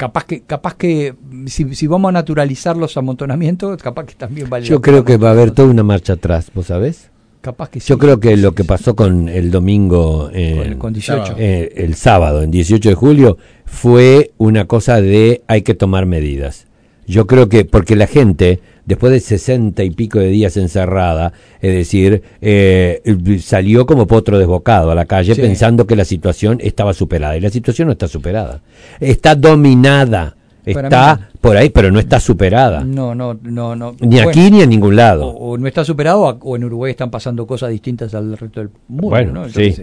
[0.00, 4.64] capaz que capaz que si, vamos a naturalizar los amontonamientos, capaz que también vale.
[4.64, 7.10] Yo creo que va a haber toda una marcha atrás, ¿vos sabés?
[7.42, 10.30] Capaz que Yo creo que lo que pasó con el domingo,
[10.78, 11.34] con, 18.
[11.36, 13.36] Eh, el sábado, en 18 de julio,
[13.66, 16.66] fue una cosa de hay que tomar medidas.
[17.06, 21.72] Yo creo que, porque la gente, después de sesenta y pico de días encerrada, es
[21.72, 23.00] decir, eh,
[23.40, 27.36] salió como potro desbocado a la calle pensando que la situación estaba superada.
[27.36, 28.62] Y la situación no está superada.
[28.98, 30.36] Está dominada.
[30.64, 32.84] Está por ahí, pero no está superada.
[32.84, 33.94] No, no, no, no.
[34.00, 35.28] Ni aquí ni en ningún lado.
[35.28, 39.10] O, no está superado o en Uruguay están pasando cosas distintas al resto del mundo,
[39.10, 39.74] bueno, sí.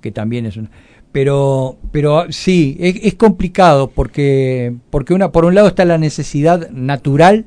[0.00, 0.70] que también es una
[1.12, 7.44] pero pero sí es, complicado porque porque una por un lado está la necesidad natural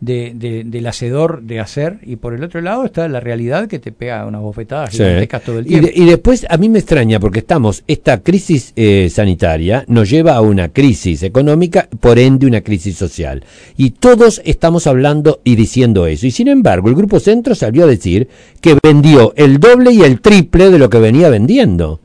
[0.00, 3.90] de, del hacedor de hacer y por el otro lado está la realidad que te
[3.90, 5.88] pega unas bofetadas todo el tiempo.
[5.92, 10.40] Y, después a mí me extraña porque estamos, esta crisis eh, sanitaria nos lleva a
[10.40, 13.44] una crisis económica, por ende una crisis social.
[13.76, 16.26] Y todos estamos hablando y diciendo eso.
[16.26, 18.28] Y sin embargo el Grupo Centro salió a decir
[18.60, 22.00] que vendió el doble y el triple de lo que venía vendiendo.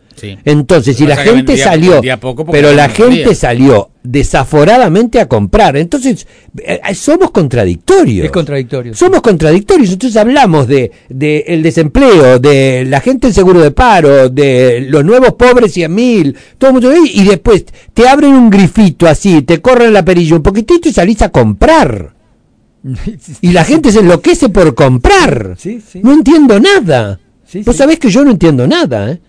[0.45, 2.01] Entonces, si la gente salió,
[2.51, 8.25] pero la gente salió desaforadamente a comprar, entonces eh, eh, somos contradictorios.
[8.25, 8.93] Es contradictorio.
[8.93, 14.29] Somos contradictorios, entonces hablamos de, de, el desempleo, de la gente en seguro de paro,
[14.29, 19.07] de los nuevos pobres y a mil, todo mundo y después te abren un grifito
[19.07, 22.13] así, te corren la perilla un poquitito y salís a comprar.
[23.41, 25.57] y la gente se enloquece por comprar.
[26.01, 27.19] No entiendo nada.
[27.65, 29.21] Vos sabés que yo no entiendo nada, ¿eh?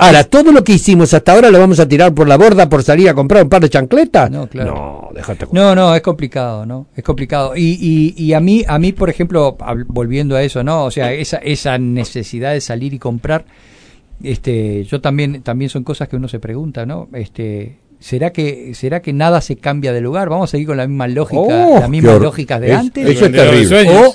[0.00, 2.82] Ahora, todo lo que hicimos hasta ahora lo vamos a tirar por la borda por
[2.82, 4.30] salir a comprar un par de chancletas.
[4.30, 4.74] No, claro.
[4.74, 5.46] No, déjate.
[5.52, 6.86] No, no, es complicado, ¿no?
[6.96, 7.54] Es complicado.
[7.54, 9.58] Y, y, y a mí, a mí, por ejemplo,
[9.88, 10.84] volviendo a eso, ¿no?
[10.84, 13.44] O sea, esa, esa necesidad de salir y comprar,
[14.22, 17.08] este, yo también, también son cosas que uno se pregunta, ¿no?
[17.12, 20.30] Este, ¿Será que, ¿Será que nada se cambia de lugar?
[20.30, 23.06] ¿Vamos a seguir con la misma lógica, oh, las mismas lógicas de antes?
[23.06, 24.12] Eso es terrible.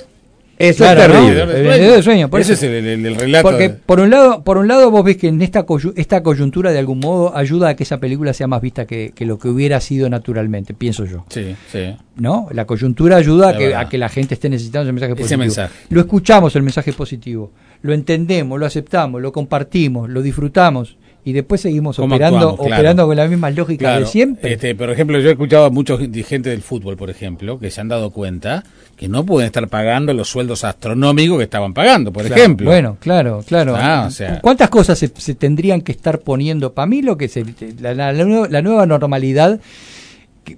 [0.58, 2.02] Eso es terrible.
[2.02, 2.30] sueño.
[2.38, 3.50] Ese es el, relato.
[3.50, 5.65] Porque por un lado, por un lado vos ves que en esta
[5.96, 9.38] esta coyuntura de algún modo ayuda a que esa película sea más vista que, lo
[9.38, 11.26] que hubiera sido naturalmente, pienso yo.
[11.30, 11.96] Sí, sí.
[12.15, 12.48] ¿No?
[12.52, 15.70] La coyuntura ayuda a que, a que, la gente esté necesitando ese mensaje positivo.
[15.89, 21.60] Lo escuchamos el mensaje positivo, lo entendemos, lo aceptamos, lo compartimos, lo disfrutamos y después
[21.60, 24.54] seguimos operando, operando con la misma lógica de siempre.
[24.54, 27.82] Este, por ejemplo, yo he escuchado a muchos dirigentes del fútbol, por ejemplo, que se
[27.82, 28.64] han dado cuenta
[28.96, 32.70] que no pueden estar pagando los sueldos astronómicos que estaban pagando, por ejemplo.
[32.70, 33.74] Bueno, claro, claro.
[33.76, 34.08] Ah,
[34.44, 36.74] ¿Cuántas cosas se, tendrían que estar poniendo?
[36.74, 37.44] Para mí, lo que se,
[37.82, 39.60] la, nueva normalidad,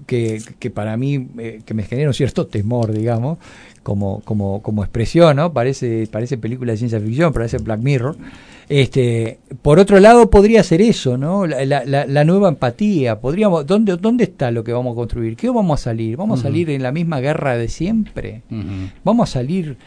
[0.05, 3.37] que, que, para mí, eh, que me genera un cierto temor, digamos,
[3.83, 5.53] como, como, como expresión, ¿no?
[5.53, 8.17] Parece, parece película de ciencia ficción, parece Black Mirror
[8.69, 11.45] Este, por otro lado, podría ser eso, ¿no?
[11.47, 13.19] La, nueva empatía.
[13.19, 15.37] Podríamos, ¿dónde, ¿Dónde está lo que vamos a construir?
[15.37, 16.17] ¿Qué vamos a salir?
[16.17, 18.41] ¿Vamos a salir en la misma guerra de siempre?
[19.03, 19.77] ¿Vamos a salir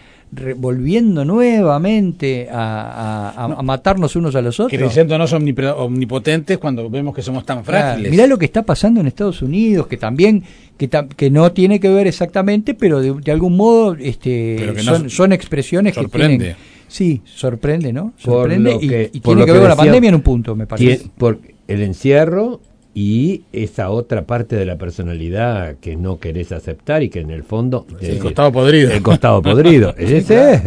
[0.57, 4.79] volviendo nuevamente a, matarnos unos a los otros.
[4.79, 8.11] Creyéndonos omnipotentes cuando vemos que somos tan frágiles.
[8.11, 10.45] mirá lo que está pasando en Estados Unidos, que también,
[10.77, 14.75] que, que no tiene que ver exactamente, pero de, algún modo este,
[15.09, 16.57] son, expresiones que tienen...
[16.91, 18.13] Sí, sorprende, ¿no?
[18.17, 18.89] Sorprende y,
[19.21, 21.09] tiene que, ver con la pandemia en un punto, me parece.
[21.17, 22.61] Por el encierro
[22.93, 27.45] y esa otra parte de la personalidad que no querés aceptar y que en el
[27.45, 30.59] fondo el costado podrido el costado podrido ese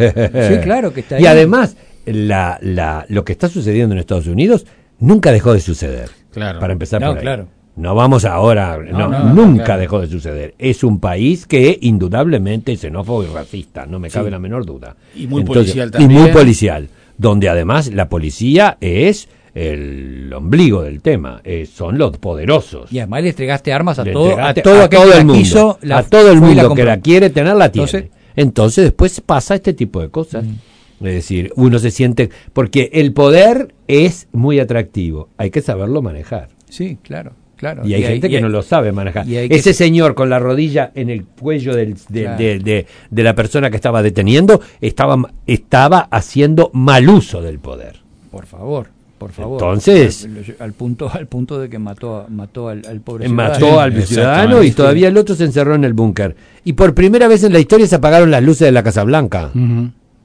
[0.49, 1.23] sí claro que está ahí.
[1.23, 4.65] y además la, la, lo que está sucediendo en Estados Unidos
[4.99, 7.23] nunca dejó de suceder claro para empezar no, por ahí.
[7.23, 10.53] claro no vamos ahora, no, nunca dejó de suceder.
[10.59, 14.95] Es un país que indudablemente es xenófobo y racista, no me cabe la menor duda.
[15.15, 16.11] Y muy policial también.
[16.11, 22.17] Y muy policial, donde además la policía es el ombligo del tema, eh, son los
[22.17, 22.91] poderosos.
[22.91, 25.79] Y además le entregaste armas a, todo, a todo, el mundo.
[25.91, 28.09] a todo el mundo que la quiere tener, la tiene.
[28.35, 30.43] Entonces, después pasa este tipo de cosas.
[30.43, 31.05] Mm.
[31.05, 36.47] Es decir, uno se siente, porque el poder es muy atractivo, hay que saberlo manejar.
[36.69, 37.33] Sí, claro.
[37.63, 39.25] Claro, y hay gente que no lo sabe manejar.
[39.25, 44.03] Ese señor con la rodilla en el cuello del, de, de, la persona que estaba
[44.03, 48.01] deteniendo estaba, estaba haciendo mal uso del poder.
[48.29, 49.53] Por favor por favor.
[49.61, 50.27] Entonces,
[50.59, 55.07] al, punto al punto de que mató mató al, pobre mató al ciudadano y todavía
[55.07, 56.35] el otro se encerró en el búnker.
[56.65, 59.49] Y por primera vez en la historia se apagaron las luces de la Casa Blanca.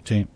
[0.03, 0.27] Sí.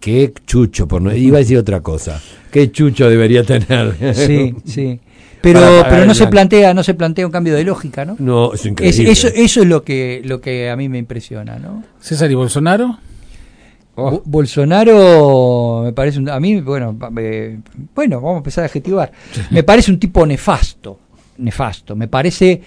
[0.00, 2.20] Qué chucho, por no iba a decir otra cosa.
[2.50, 4.14] Qué chucho debería tener.
[4.14, 5.00] Sí, sí.
[5.44, 8.16] Pero, pero no se plantea no se plantea un cambio de lógica, ¿no?
[8.18, 9.10] No, es increíble.
[9.10, 11.84] eso, eso es lo que lo que a mí me impresiona, ¿no?
[12.00, 12.98] César y Bolsonaro.
[13.96, 14.22] Oh.
[14.24, 16.96] Bolsonaro me parece un, a mí bueno
[17.94, 19.12] bueno vamos a empezar a adjetivar
[19.50, 20.98] me parece un tipo nefasto
[21.38, 22.60] nefasto me parece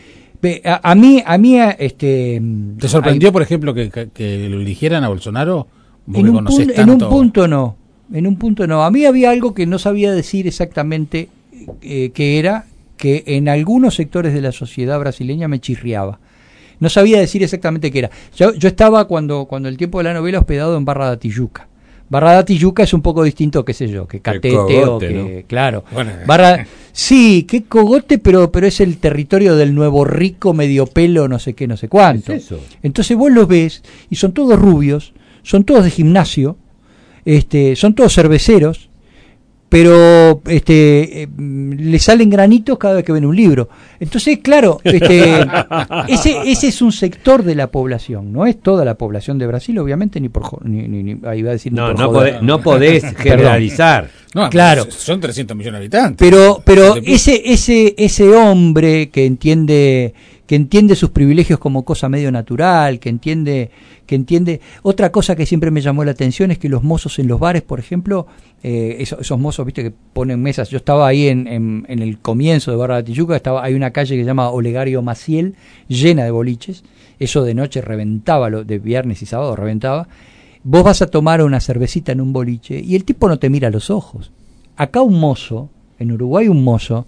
[0.64, 2.42] a, mí a mí este
[2.80, 5.68] te sorprendió por ejemplo que, que, lo eligieran a Bolsonaro
[6.14, 7.76] en un, punto, en un punto no
[8.14, 11.28] en un punto no a mí había algo que no sabía decir exactamente
[11.82, 12.66] eh, que era
[12.98, 16.20] que en algunos sectores de la sociedad brasileña me chirriaba
[16.80, 18.12] no sabía decir exactamente qué era.
[18.36, 21.68] Yo, yo estaba cuando, cuando el tiempo de la novela hospedado en Barra de Tijuca.
[22.10, 25.84] Barra de Tijuca es un poco distinto, qué sé yo, que Catete o que, claro.
[26.26, 31.40] Barra, sí, qué cogote, pero, pero es el territorio del nuevo rico, medio pelo, no
[31.40, 32.34] sé qué, no sé cuánto.
[32.82, 36.58] Entonces vos los ves y son todos rubios, son todos de gimnasio,
[37.26, 38.87] este, son todos cerveceros,
[39.70, 43.70] pero este eh, le salen granitos cada vez que ven un libro.
[44.00, 45.46] Entonces, claro, este,
[46.08, 49.78] ese, ese es un sector de la población, no es toda la población de Brasil,
[49.80, 54.10] obviamente, ni por ni, ni, ahí va a decir no, no, no, podés generalizar.
[54.50, 56.18] claro, son 300 millones de habitantes.
[56.18, 60.14] Pero pero ese ese ese hombre que entiende
[60.48, 63.70] que entiende sus privilegios como cosa medio natural, que entiende
[64.08, 64.62] que entiende.
[64.82, 67.62] Otra cosa que siempre me llamó la atención es que los mozos en los bares,
[67.62, 68.26] por ejemplo,
[68.64, 70.70] eh, esos, mozos, viste, que ponen mesas.
[70.70, 74.16] Yo estaba ahí en, en, el comienzo de Barra de Tijuca, estaba, hay una calle
[74.16, 75.56] que se llama Olegario Maciel,
[75.88, 76.84] llena de boliches.
[77.20, 80.08] Eso de noche reventaba, lo, de viernes y sábado reventaba.
[80.64, 83.70] Vos vas a tomar una cervecita en un boliche y el tipo no te mira
[83.70, 84.32] los ojos.
[84.76, 87.08] Acá un mozo, en Uruguay un mozo,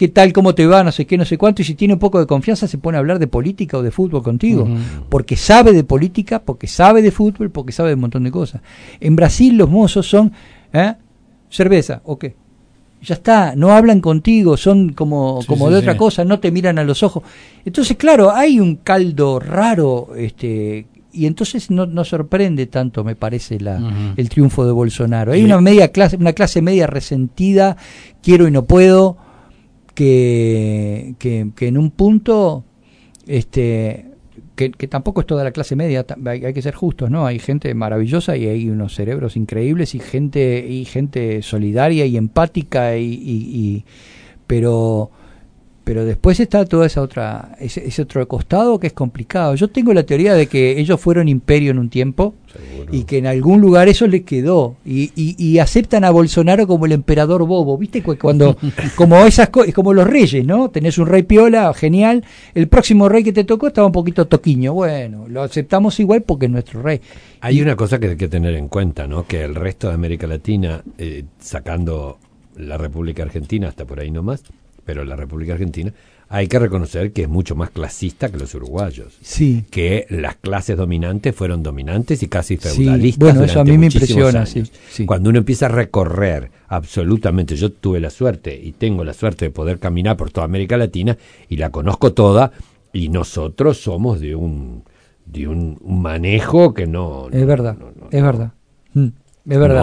[0.00, 2.00] qué tal, cómo te va, no sé qué, no sé cuánto, y si tiene un
[2.00, 4.66] poco de confianza se pone a hablar de política o de fútbol contigo,
[5.10, 8.62] porque sabe de política, porque sabe de fútbol, porque sabe de un montón de cosas.
[8.98, 10.32] En Brasil los mozos son,
[10.72, 10.94] ¿eh?
[11.50, 12.34] cerveza, ¿o qué?
[13.02, 16.84] Ya está, no hablan contigo, son como, como de otra cosa, no te miran a
[16.84, 17.22] los ojos.
[17.66, 23.60] Entonces, claro, hay un caldo raro, este, y entonces no, no sorprende tanto, me parece,
[23.60, 25.32] la, el triunfo de Bolsonaro.
[25.32, 27.76] Hay una media clase, una clase media resentida,
[28.22, 29.18] quiero y no puedo,
[30.00, 32.64] que, que, en un punto,
[33.26, 34.06] este,
[34.56, 37.26] que, tampoco es toda la clase media, hay, que ser justos, ¿no?
[37.26, 42.96] Hay gente maravillosa y hay unos cerebros increíbles y gente, y gente solidaria y empática
[42.96, 43.84] y, y
[44.46, 45.10] pero
[45.84, 49.54] pero después está toda esa otra ese, otro costado que es complicado.
[49.54, 52.34] Yo tengo la teoría de que ellos fueron imperio en un tiempo
[52.92, 56.92] y que en algún lugar eso les quedó y, y, aceptan a Bolsonaro como el
[56.92, 58.02] emperador bobo, ¿viste?
[58.02, 58.56] Cuando
[58.96, 60.70] como esas como los reyes, ¿no?
[60.70, 64.74] Tenés un rey piola, genial, el próximo rey que te tocó estaba un poquito toquiño,
[64.74, 67.00] bueno, lo aceptamos igual porque es nuestro rey.
[67.40, 69.26] Hay una cosa que hay que tener en cuenta, ¿no?
[69.26, 72.18] Que el resto de América Latina, eh, sacando
[72.56, 74.42] la República Argentina hasta por ahí nomás,
[74.90, 75.94] pero la República Argentina,
[76.28, 79.16] hay que reconocer que es mucho más clasista que los uruguayos.
[79.22, 79.64] Sí.
[79.70, 83.20] Que las clases dominantes fueron dominantes y casi feudalistas.
[83.20, 84.44] Bueno, eso a mí me impresiona.
[84.46, 84.64] Sí,
[85.06, 89.50] Cuando uno empieza a recorrer absolutamente, yo tuve la suerte y tengo la suerte de
[89.52, 91.16] poder caminar por toda América Latina
[91.48, 92.50] y la conozco toda
[92.92, 94.82] y nosotros somos de un
[95.24, 97.76] de un, manejo que no, es verdad
[98.10, 98.50] es verdad
[98.94, 99.06] mm,
[99.48, 99.82] es verdad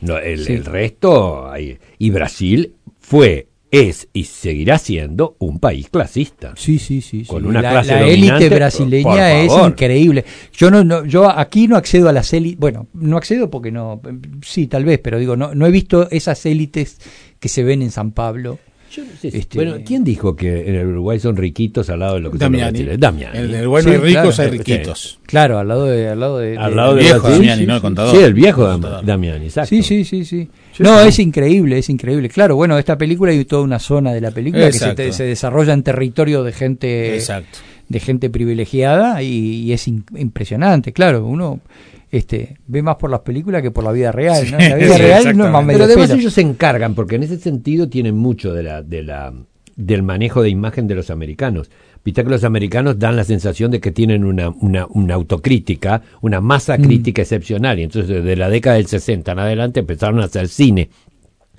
[0.00, 1.50] no, el, el resto
[1.98, 6.54] y Brasil fue es y seguirá siendo un país clasista.
[6.56, 7.24] Sí, sí, sí.
[7.24, 10.24] Con una la, clase la élite brasileña es increíble.
[10.52, 14.00] Yo no, yo aquí no accedo a las élites, bueno, no accedo porque no,
[14.42, 16.98] sí, tal vez, pero digo, no, no he visto esas élites
[17.38, 18.58] que se ven en San Pablo.
[19.22, 22.38] Este, bueno, ¿quién dijo que en el Uruguay son riquitos al lado de lo que
[22.38, 22.78] Damiani.
[22.78, 23.38] son los Damiani.
[23.38, 25.18] En el Uruguay no hay ricos, hay riquitos.
[25.26, 26.08] Claro, al lado de...
[26.08, 28.16] Al lado de, al lado de viejo Damiani, no el contador.
[28.16, 29.68] Sí, el viejo Damiani, exacto.
[29.68, 30.48] Sí, sí, sí, sí.
[30.78, 32.28] No, es increíble, es increíble.
[32.28, 35.72] Claro, bueno, esta película hay toda una zona de la película que se, se, desarrolla
[35.72, 37.14] en territorio de gente...
[37.14, 37.58] Exacto.
[37.88, 41.60] de gente privilegiada y, es impresionante, claro, uno
[42.10, 44.50] este, ve más por las películas que por la vida real.
[44.50, 44.58] ¿no?
[44.58, 47.88] La vida real no es más Pero además ellos se encargan, porque en ese sentido
[47.88, 49.34] tienen mucho de la, de la,
[49.76, 51.70] del manejo de imagen de los americanos.
[52.04, 56.40] Viste que los americanos dan la sensación de que tienen una, una, una autocrítica, una
[56.40, 56.82] masa mm.
[56.82, 57.78] crítica excepcional.
[57.78, 60.88] Y entonces desde la década del 60 en adelante empezaron a hacer cine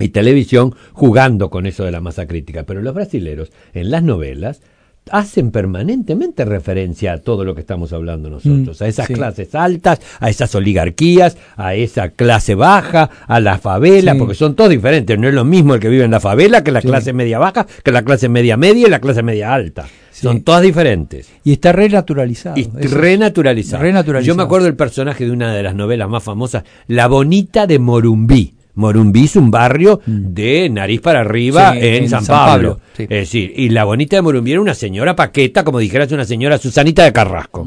[0.00, 2.64] y televisión jugando con eso de la masa crítica.
[2.64, 4.62] Pero los brasileros en las novelas
[5.10, 10.00] hacen permanentemente referencia a todo lo que estamos hablando nosotros, mm, a esas clases altas,
[10.20, 15.28] a esas oligarquías, a esa clase baja, a la favela, porque son todos diferentes, no
[15.28, 17.92] es lo mismo el que vive en la favela que la clase media baja, que
[17.92, 19.86] la clase media media y la clase media alta.
[20.12, 21.30] Son todas diferentes.
[21.44, 22.58] Y está renaturalizado.
[22.58, 23.82] Y renaturalizado.
[24.20, 27.78] Yo me acuerdo del personaje de una de las novelas más famosas, La Bonita de
[27.78, 30.34] Morumbí Morumbí es un barrio mm.
[30.34, 32.80] de nariz para arriba en, San, Pablo.
[32.96, 36.58] Es decir, y la bonita de Morumbí era una señora paqueta, como dijeras una señora
[36.58, 37.66] Susanita de Carrasco.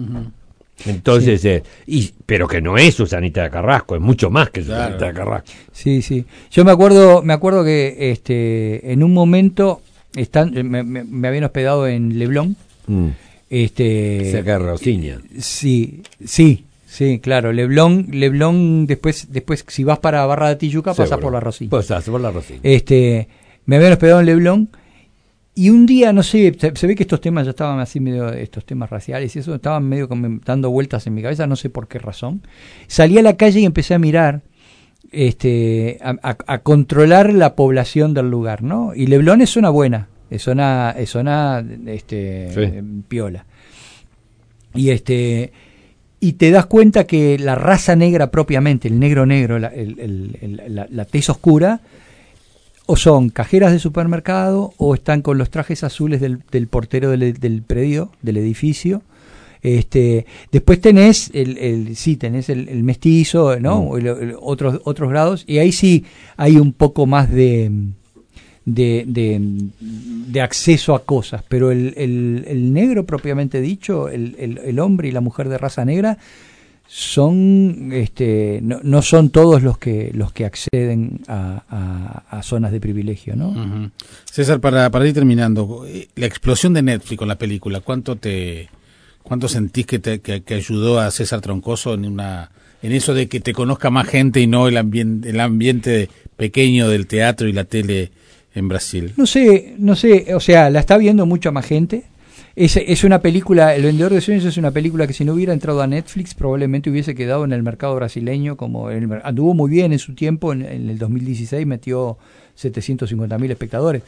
[0.85, 5.07] Entonces, eh, y, pero que no es Susanita de Carrasco, es mucho más que Susanita
[5.07, 5.51] de Carrasco.
[5.71, 6.25] Sí, sí.
[6.51, 9.81] Yo me acuerdo, me acuerdo que este, en un momento
[10.15, 12.55] están, me, habían hospedado en Leblon.
[12.87, 13.07] Mm.
[13.49, 15.19] Este, Cerca de Rosiña.
[15.39, 21.17] Sí, sí, Sí, claro, Leblon, Leblon después, después si vas para Barra de Tijuca, pasa
[21.17, 21.71] por la Rosilla.
[21.71, 22.59] Pasas por la Rosilla.
[22.61, 23.27] Este,
[23.65, 24.69] me habían hospedado en Leblon
[25.55, 28.63] y un día, no sé, se, ve que estos temas ya estaban así medio, estos
[28.63, 31.87] temas raciales y eso, estaban medio como dando vueltas en mi cabeza, no sé por
[31.87, 32.43] qué razón.
[32.85, 34.43] Salí a la calle y empecé a mirar,
[35.11, 38.93] este, a, controlar la población del lugar, ¿no?
[38.93, 43.47] Y Leblon es zona buena, es zona, es zona, este, piola.
[44.75, 45.51] Y este
[46.23, 49.73] y te das cuenta que la raza negra propiamente, el negro negro, la,
[50.89, 51.81] la, tez oscura,
[52.85, 58.13] o son cajeras de supermercado o están con los trajes azules del, portero del, predio,
[58.21, 59.01] del edificio.
[59.61, 63.81] Este, después tenés el, el sí, tenés el, mestizo, ¿no?
[63.81, 64.35] Mm.
[64.39, 66.05] otros, otros grados, y ahí sí
[66.37, 67.69] hay un poco más de,
[68.65, 75.11] de, de, acceso a cosas, pero el, el, negro propiamente dicho, el, el, hombre y
[75.11, 76.17] la mujer de raza negra,
[76.87, 82.79] son este no, no, son todos los que los que acceden a, a, zonas de
[82.79, 83.91] privilegio no
[84.25, 88.69] César para, para ir terminando la explosión de Netflix con la película cuánto te
[89.23, 92.51] cuánto sentís que te que, ayudó a César Troncoso en una
[92.83, 96.89] en eso de que te conozca más gente y no el ambiente el ambiente pequeño
[96.89, 98.11] del teatro y la tele
[98.55, 99.13] en Brasil?
[99.17, 102.03] No sé, no sé, o sea, la está viendo mucha más gente.
[102.55, 105.53] Es, es una película, El Vendedor de Sueños es una película que si no hubiera
[105.53, 108.89] entrado a Netflix probablemente hubiese quedado en el mercado brasileño, como
[109.23, 112.17] anduvo muy bien en su tiempo, en, el 2016 metió
[112.55, 114.03] 750 mil espectadores,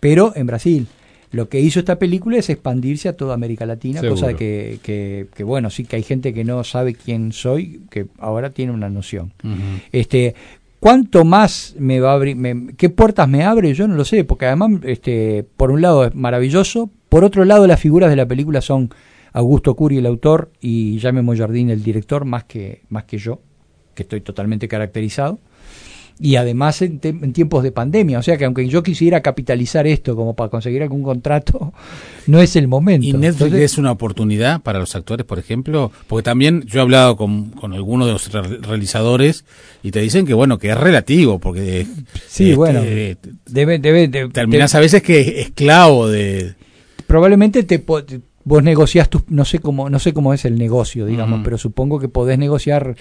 [0.00, 0.86] pero en Brasil.
[1.32, 5.44] Lo que hizo esta película es expandirse a toda América Latina, cosa que, que, que,
[5.44, 9.32] bueno, sí que hay gente que no sabe quién soy, que ahora tiene una noción.
[9.92, 10.34] Este,
[10.80, 12.74] ¿Cuánto más me va a abrir?
[12.76, 13.74] ¿Qué puertas me abre?
[13.74, 17.66] Yo no lo sé, porque además, este, por un lado es maravilloso, por otro lado
[17.66, 18.90] las figuras de la película son
[19.32, 23.40] Augusto Curi el autor y Jaime Moyardín el director, más que, más que yo,
[23.94, 25.38] que estoy totalmente caracterizado
[26.20, 28.18] y además en, tiempos de pandemia.
[28.18, 31.72] O sea que aunque yo quisiera capitalizar esto como para conseguir algún contrato,
[32.26, 33.06] no es el momento.
[33.06, 35.90] ¿Y Netflix es una oportunidad para los actores, por ejemplo?
[36.06, 38.30] Porque también yo he hablado con, con algunos de los
[38.66, 39.44] realizadores
[39.82, 41.86] y te dicen que, bueno, que es relativo, porque...
[42.28, 42.82] Sí, este, bueno,
[43.46, 46.54] debe, debe, terminás a veces que esclavo de...
[47.06, 47.82] Probablemente te,
[48.44, 51.98] vos negociás tu, no sé cómo no sé cómo es el negocio digamos pero supongo
[51.98, 52.96] que podés negociar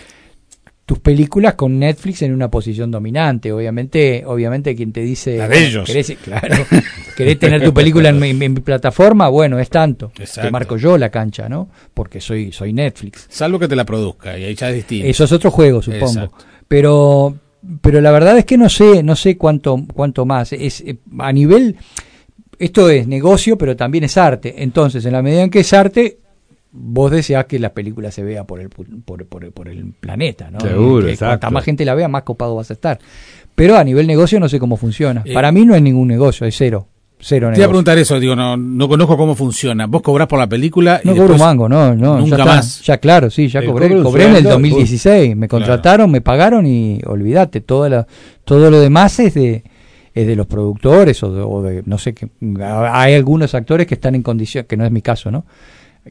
[0.90, 3.52] tus películas con Netflix en una posición dominante.
[3.52, 5.38] Obviamente, obviamente quien te dice...
[5.38, 5.86] La de ellos.
[5.86, 6.66] Querés, claro,
[7.16, 10.12] querés tener tu película en, mi plataforma, bueno, es tanto.
[10.16, 11.70] Te marco yo la cancha, ¿no?
[11.94, 13.28] Porque soy, soy Netflix.
[13.30, 15.06] Salvo que te la produzca, y ahí ya es distinto.
[15.06, 16.34] Eso es otro juego, supongo.
[16.68, 17.38] Pero,
[17.82, 20.54] pero la verdad es que no sé, no sé cuánto, cuánto más.
[20.54, 21.76] Es, eh, a nivel...
[22.58, 24.56] Esto es negocio, pero también es arte.
[24.64, 26.18] Entonces, en la medida en que es arte,
[26.72, 30.60] vos deseás que la película se vea por el, por, por, el planeta, ¿no?
[30.60, 33.00] Seguro, que Cuanta más gente la vea, más copado vas a estar.
[33.56, 35.22] Pero a nivel negocio no sé cómo funciona.
[35.26, 36.88] Eh, Para mí no es ningún negocio, es cero.
[37.22, 39.88] Cero Te iba a preguntar eso, digo, no, no conozco cómo funciona.
[39.88, 41.02] Vos cobrás por la película.
[41.04, 42.18] No cobro un mango, no, no.
[42.18, 42.82] Nunca ya más.
[42.82, 44.02] Ya claro, sí, ya cobré.
[44.02, 45.36] Cobré en el 2016.
[45.36, 48.08] Me contrataron, me pagaron y olvídate, todo, la,
[48.46, 49.66] todo lo demás es de,
[50.14, 52.30] es de los productores o de, o de no sé, qué
[52.62, 55.44] hay algunos actores que están en condición, que no es mi caso, ¿no?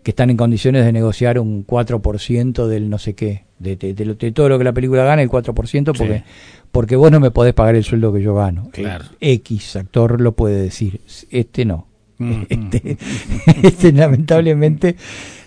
[0.03, 4.49] Que están en condiciones de negociar un 4% del no sé qué, de, de, todo
[4.49, 6.23] lo que la película gana, el 4%, porque,
[6.71, 8.69] porque vos no me podés pagar el sueldo que yo gano.
[8.73, 9.07] Claro.
[9.21, 11.87] X actor lo puede decir, este no.
[12.19, 13.51] Mm, este, mm.
[13.63, 14.97] este, lamentablemente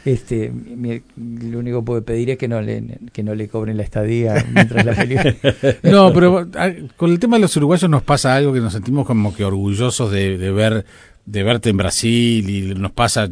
[0.05, 0.51] este
[1.17, 4.45] lo único que puedo pedir es que no le que no le cobren la estadía
[4.53, 5.35] mientras la película
[5.83, 9.05] no pero ah, con el tema de los uruguayos nos pasa algo que nos sentimos
[9.05, 10.85] como que orgullosos de, de ver
[11.25, 13.27] de verte en Brasil y nos pasa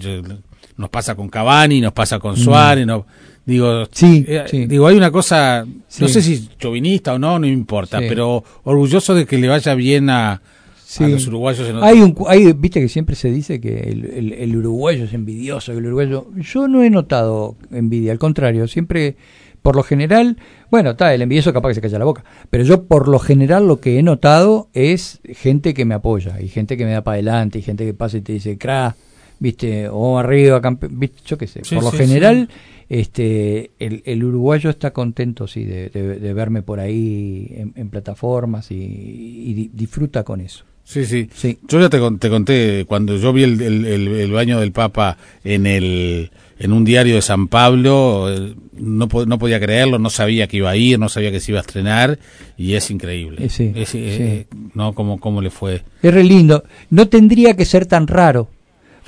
[0.80, 3.06] nos pasa con Cavani, nos pasa con Suárez, no,
[3.46, 8.00] digo, sí, eh, digo, hay una cosa, no sé si chauvinista o no, no importa,
[8.00, 10.42] pero orgulloso de que le vaya bien a,
[11.02, 11.70] los uruguayos.
[11.84, 15.86] hay un, hay, viste que siempre se dice que el, el, uruguayo es envidioso, el
[15.86, 19.18] uruguayo, yo no he notado envidia, al contrario, siempre,
[19.62, 20.38] por lo general,
[20.72, 23.68] bueno, está, el envidioso capaz que se calla la boca, pero yo por lo general
[23.68, 27.16] lo que he notado es gente que me apoya y gente que me da para
[27.16, 28.96] adelante y gente que pasa y te dice, cra,
[29.40, 31.20] viste, o arriba, ¿viste?
[31.26, 31.62] yo qué sé.
[31.74, 32.50] por lo general,
[32.90, 40.42] este, el, uruguayo está contento, sí, de, verme por ahí en, plataformas y, disfruta con
[40.42, 40.66] eso.
[40.84, 41.60] Sí, sí, sí.
[41.68, 46.32] Yo ya te, te conté, cuando yo vi el, el, baño del Papa en el
[46.58, 50.72] en un diario de San Pablo, eh, no, no podía creerlo, no sabía que iba
[50.72, 52.20] a ir, no sabía que se iba a estrenar,
[52.58, 53.46] y es increíble.
[53.46, 54.94] Eh, sí, eh, ¿no?
[54.94, 55.84] ¿Cómo, ¿Cómo le fue?
[56.02, 56.66] Es re lindo.
[56.90, 58.50] No tendría que ser tan raro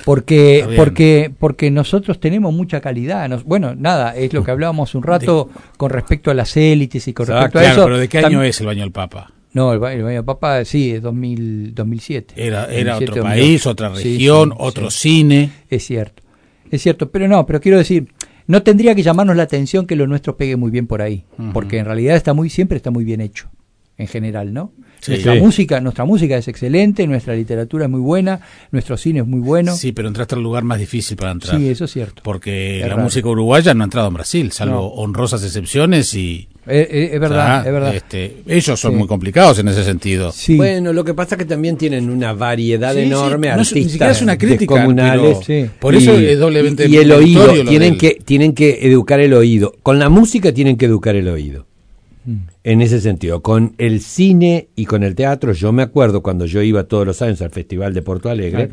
[0.04, 3.28] porque porque porque nosotros tenemos mucha calidad.
[3.44, 7.26] Bueno nada es lo que hablábamos un rato con respecto a las élites y con
[7.26, 7.84] respecto a eso.
[7.84, 10.92] pero de qué año es el baño del Papa no el, baño del Papa sí
[10.92, 15.50] es 2000, 2007 era era otro país otra región otro cine.
[15.68, 16.22] Es cierto
[16.70, 18.08] es cierto pero no pero quiero decir
[18.46, 21.78] no tendría que llamarnos la atención que lo nuestro pegue muy bien por ahí porque
[21.78, 23.50] en realidad está muy siempre está muy bien hecho
[23.98, 24.72] en general no
[25.08, 28.40] nuestra música, nuestra música es excelente, nuestra literatura es muy buena,
[28.70, 29.74] nuestro cine es muy bueno.
[29.74, 31.58] Sí, pero entraste al lugar más difícil para entrar.
[31.58, 32.22] Sí, eso es cierto.
[32.22, 37.10] Porque la música uruguaya no ha entrado en Brasil, salvo honrosas excepciones y eh, eh,
[37.14, 37.94] es verdad, es verdad.
[37.94, 40.30] Este, ellos son muy complicados en ese sentido.
[40.30, 40.56] Sí.
[40.56, 43.76] Bueno, lo que pasa es que también tienen una variedad enorme de artistas.
[43.76, 44.74] Ni siquiera es una crítica.
[44.74, 45.38] Comunales.
[45.80, 46.88] por eso es doblemente.
[46.88, 49.74] Y el oído, tienen que, tienen que educar el oído.
[49.82, 51.66] Con la música tienen que educar el oído.
[52.24, 53.42] Mm en ese sentido.
[53.42, 57.22] Con el cine y con el teatro, yo me acuerdo cuando yo iba todos los
[57.22, 58.70] años al Festival de Porto Alegre,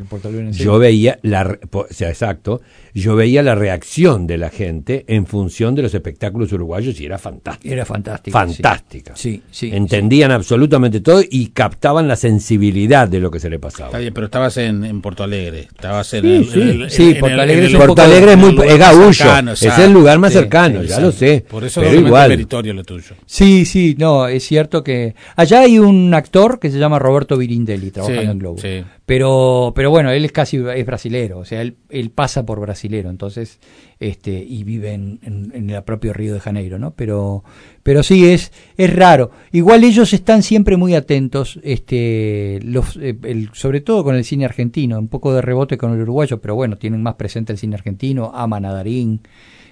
[0.52, 2.62] yo veía la, o sea, exacto,
[2.94, 7.18] yo veía la reacción de la gente en función de los espectáculos uruguayos y era
[7.18, 7.74] fantástico.
[7.74, 8.38] Era fantástico.
[8.38, 9.14] Fantástica.
[9.16, 9.70] Sí, sí.
[9.74, 13.90] Entendían absolutamente todo y captaban la sensibilidad de lo que se le pasaba.
[13.90, 18.02] Está bien, pero estabas en, Porto Alegre, estabas en, el, sí, Porto Alegre, es, Porto
[18.02, 21.46] Alegre es muy gaullo, es el lugar más cercano, ya lo sé.
[21.48, 22.30] Por eso pero igual.
[22.30, 23.16] meritorio lo tuyo.
[23.26, 27.92] Sí, sí, no, es cierto que allá hay un actor que se llama Roberto Virindelli,
[27.92, 28.58] trabajando en Globo.
[29.06, 32.60] Pero, pero bueno, él es casi es brasilero, o sea, él, él pasa por
[32.98, 33.60] entonces,
[34.00, 36.92] este, y vive en, en, el propio Río de Janeiro, ¿no?
[36.92, 37.44] Pero,
[37.84, 39.32] pero sí es, es raro.
[39.52, 44.46] Igual ellos están siempre muy atentos, este, los, eh, el, sobre todo con el cine
[44.46, 47.76] argentino, un poco de rebote con el uruguayo, pero bueno, tienen más presente el cine
[47.76, 49.22] argentino, aman a Darín,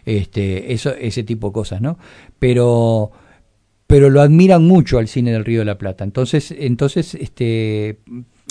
[0.05, 1.97] este, eso, ese tipo de cosas, ¿no?
[2.39, 3.11] Pero
[3.87, 6.03] pero lo admiran mucho al cine del Río de la Plata.
[6.03, 7.99] Entonces, entonces este,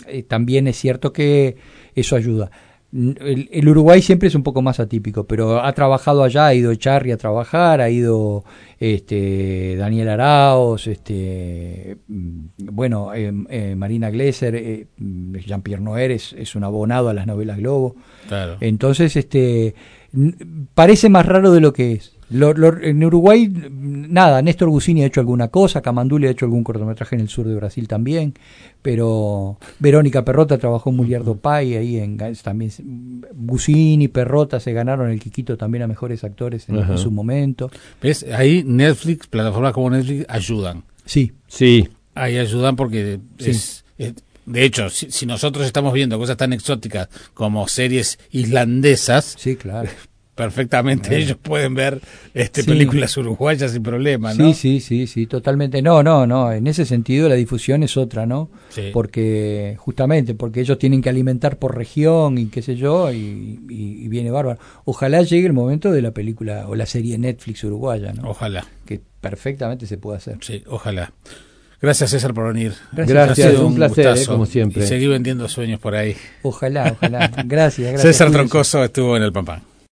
[0.07, 1.57] eh, también es cierto que
[1.95, 2.51] eso ayuda.
[2.97, 7.13] El, Uruguay siempre es un poco más atípico, pero ha trabajado allá, ha ido Charri
[7.13, 8.45] a trabajar, ha ido
[8.81, 16.65] este, Daniel Araos, este, mm, bueno, eh, eh, Marina Glesser, Jean-Pierre Noer es, es, un
[16.65, 17.97] abonado a las novelas Globo.
[18.61, 19.75] Entonces, este,
[20.75, 22.16] parece más raro de lo que es.
[22.29, 27.21] En Uruguay, nada, Néstor Gusini ha hecho alguna cosa, Camanduli ha hecho algún cortometraje en
[27.21, 28.35] el sur de Brasil también,
[28.83, 32.73] pero Verónica Perrota trabajó en Muliardo Pai, ahí en también
[33.33, 37.71] Gusini, Perrota se ganaron el Quiquito también a mejores actores en, su momento.
[38.03, 38.27] ¿Ves?
[38.35, 40.83] Ahí Netflix, plataformas como Netflix ayudan.
[41.05, 41.33] Sí.
[41.47, 41.89] Sí.
[42.15, 43.85] Ahí ayudan porque es,
[44.47, 49.89] de hecho, si, nosotros estamos viendo cosas tan exóticas como series islandesas, sí, claro
[50.37, 52.01] perfectamente ellos pueden ver
[52.35, 54.53] este películas uruguayas sin problema, ¿no?
[54.53, 55.81] Sí, sí, sí, sí, totalmente.
[55.81, 58.51] No, no, no, en ese sentido la difusión es otra, ¿no?
[58.69, 58.91] Sí.
[58.93, 63.59] Porque justamente porque ellos tienen que alimentar por región y qué sé yo y,
[64.09, 64.61] viene bárbaro.
[64.85, 68.31] Ojalá llegue el momento de la película o la serie Netflix uruguaya, ¿no?
[68.31, 68.67] Ojalá.
[68.85, 70.37] Que perfectamente se puede hacer.
[70.43, 71.13] Sí, ojalá.
[71.81, 72.75] Gracias César por venir.
[72.93, 74.85] Gracias, un, placer, eh, como siempre.
[74.85, 76.15] Y seguir vendiendo sueños por ahí.
[76.43, 77.31] Ojalá, ojalá.
[77.47, 78.03] Gracias, gracias.
[78.03, 79.76] César Troncoso estuvo en el Pampán.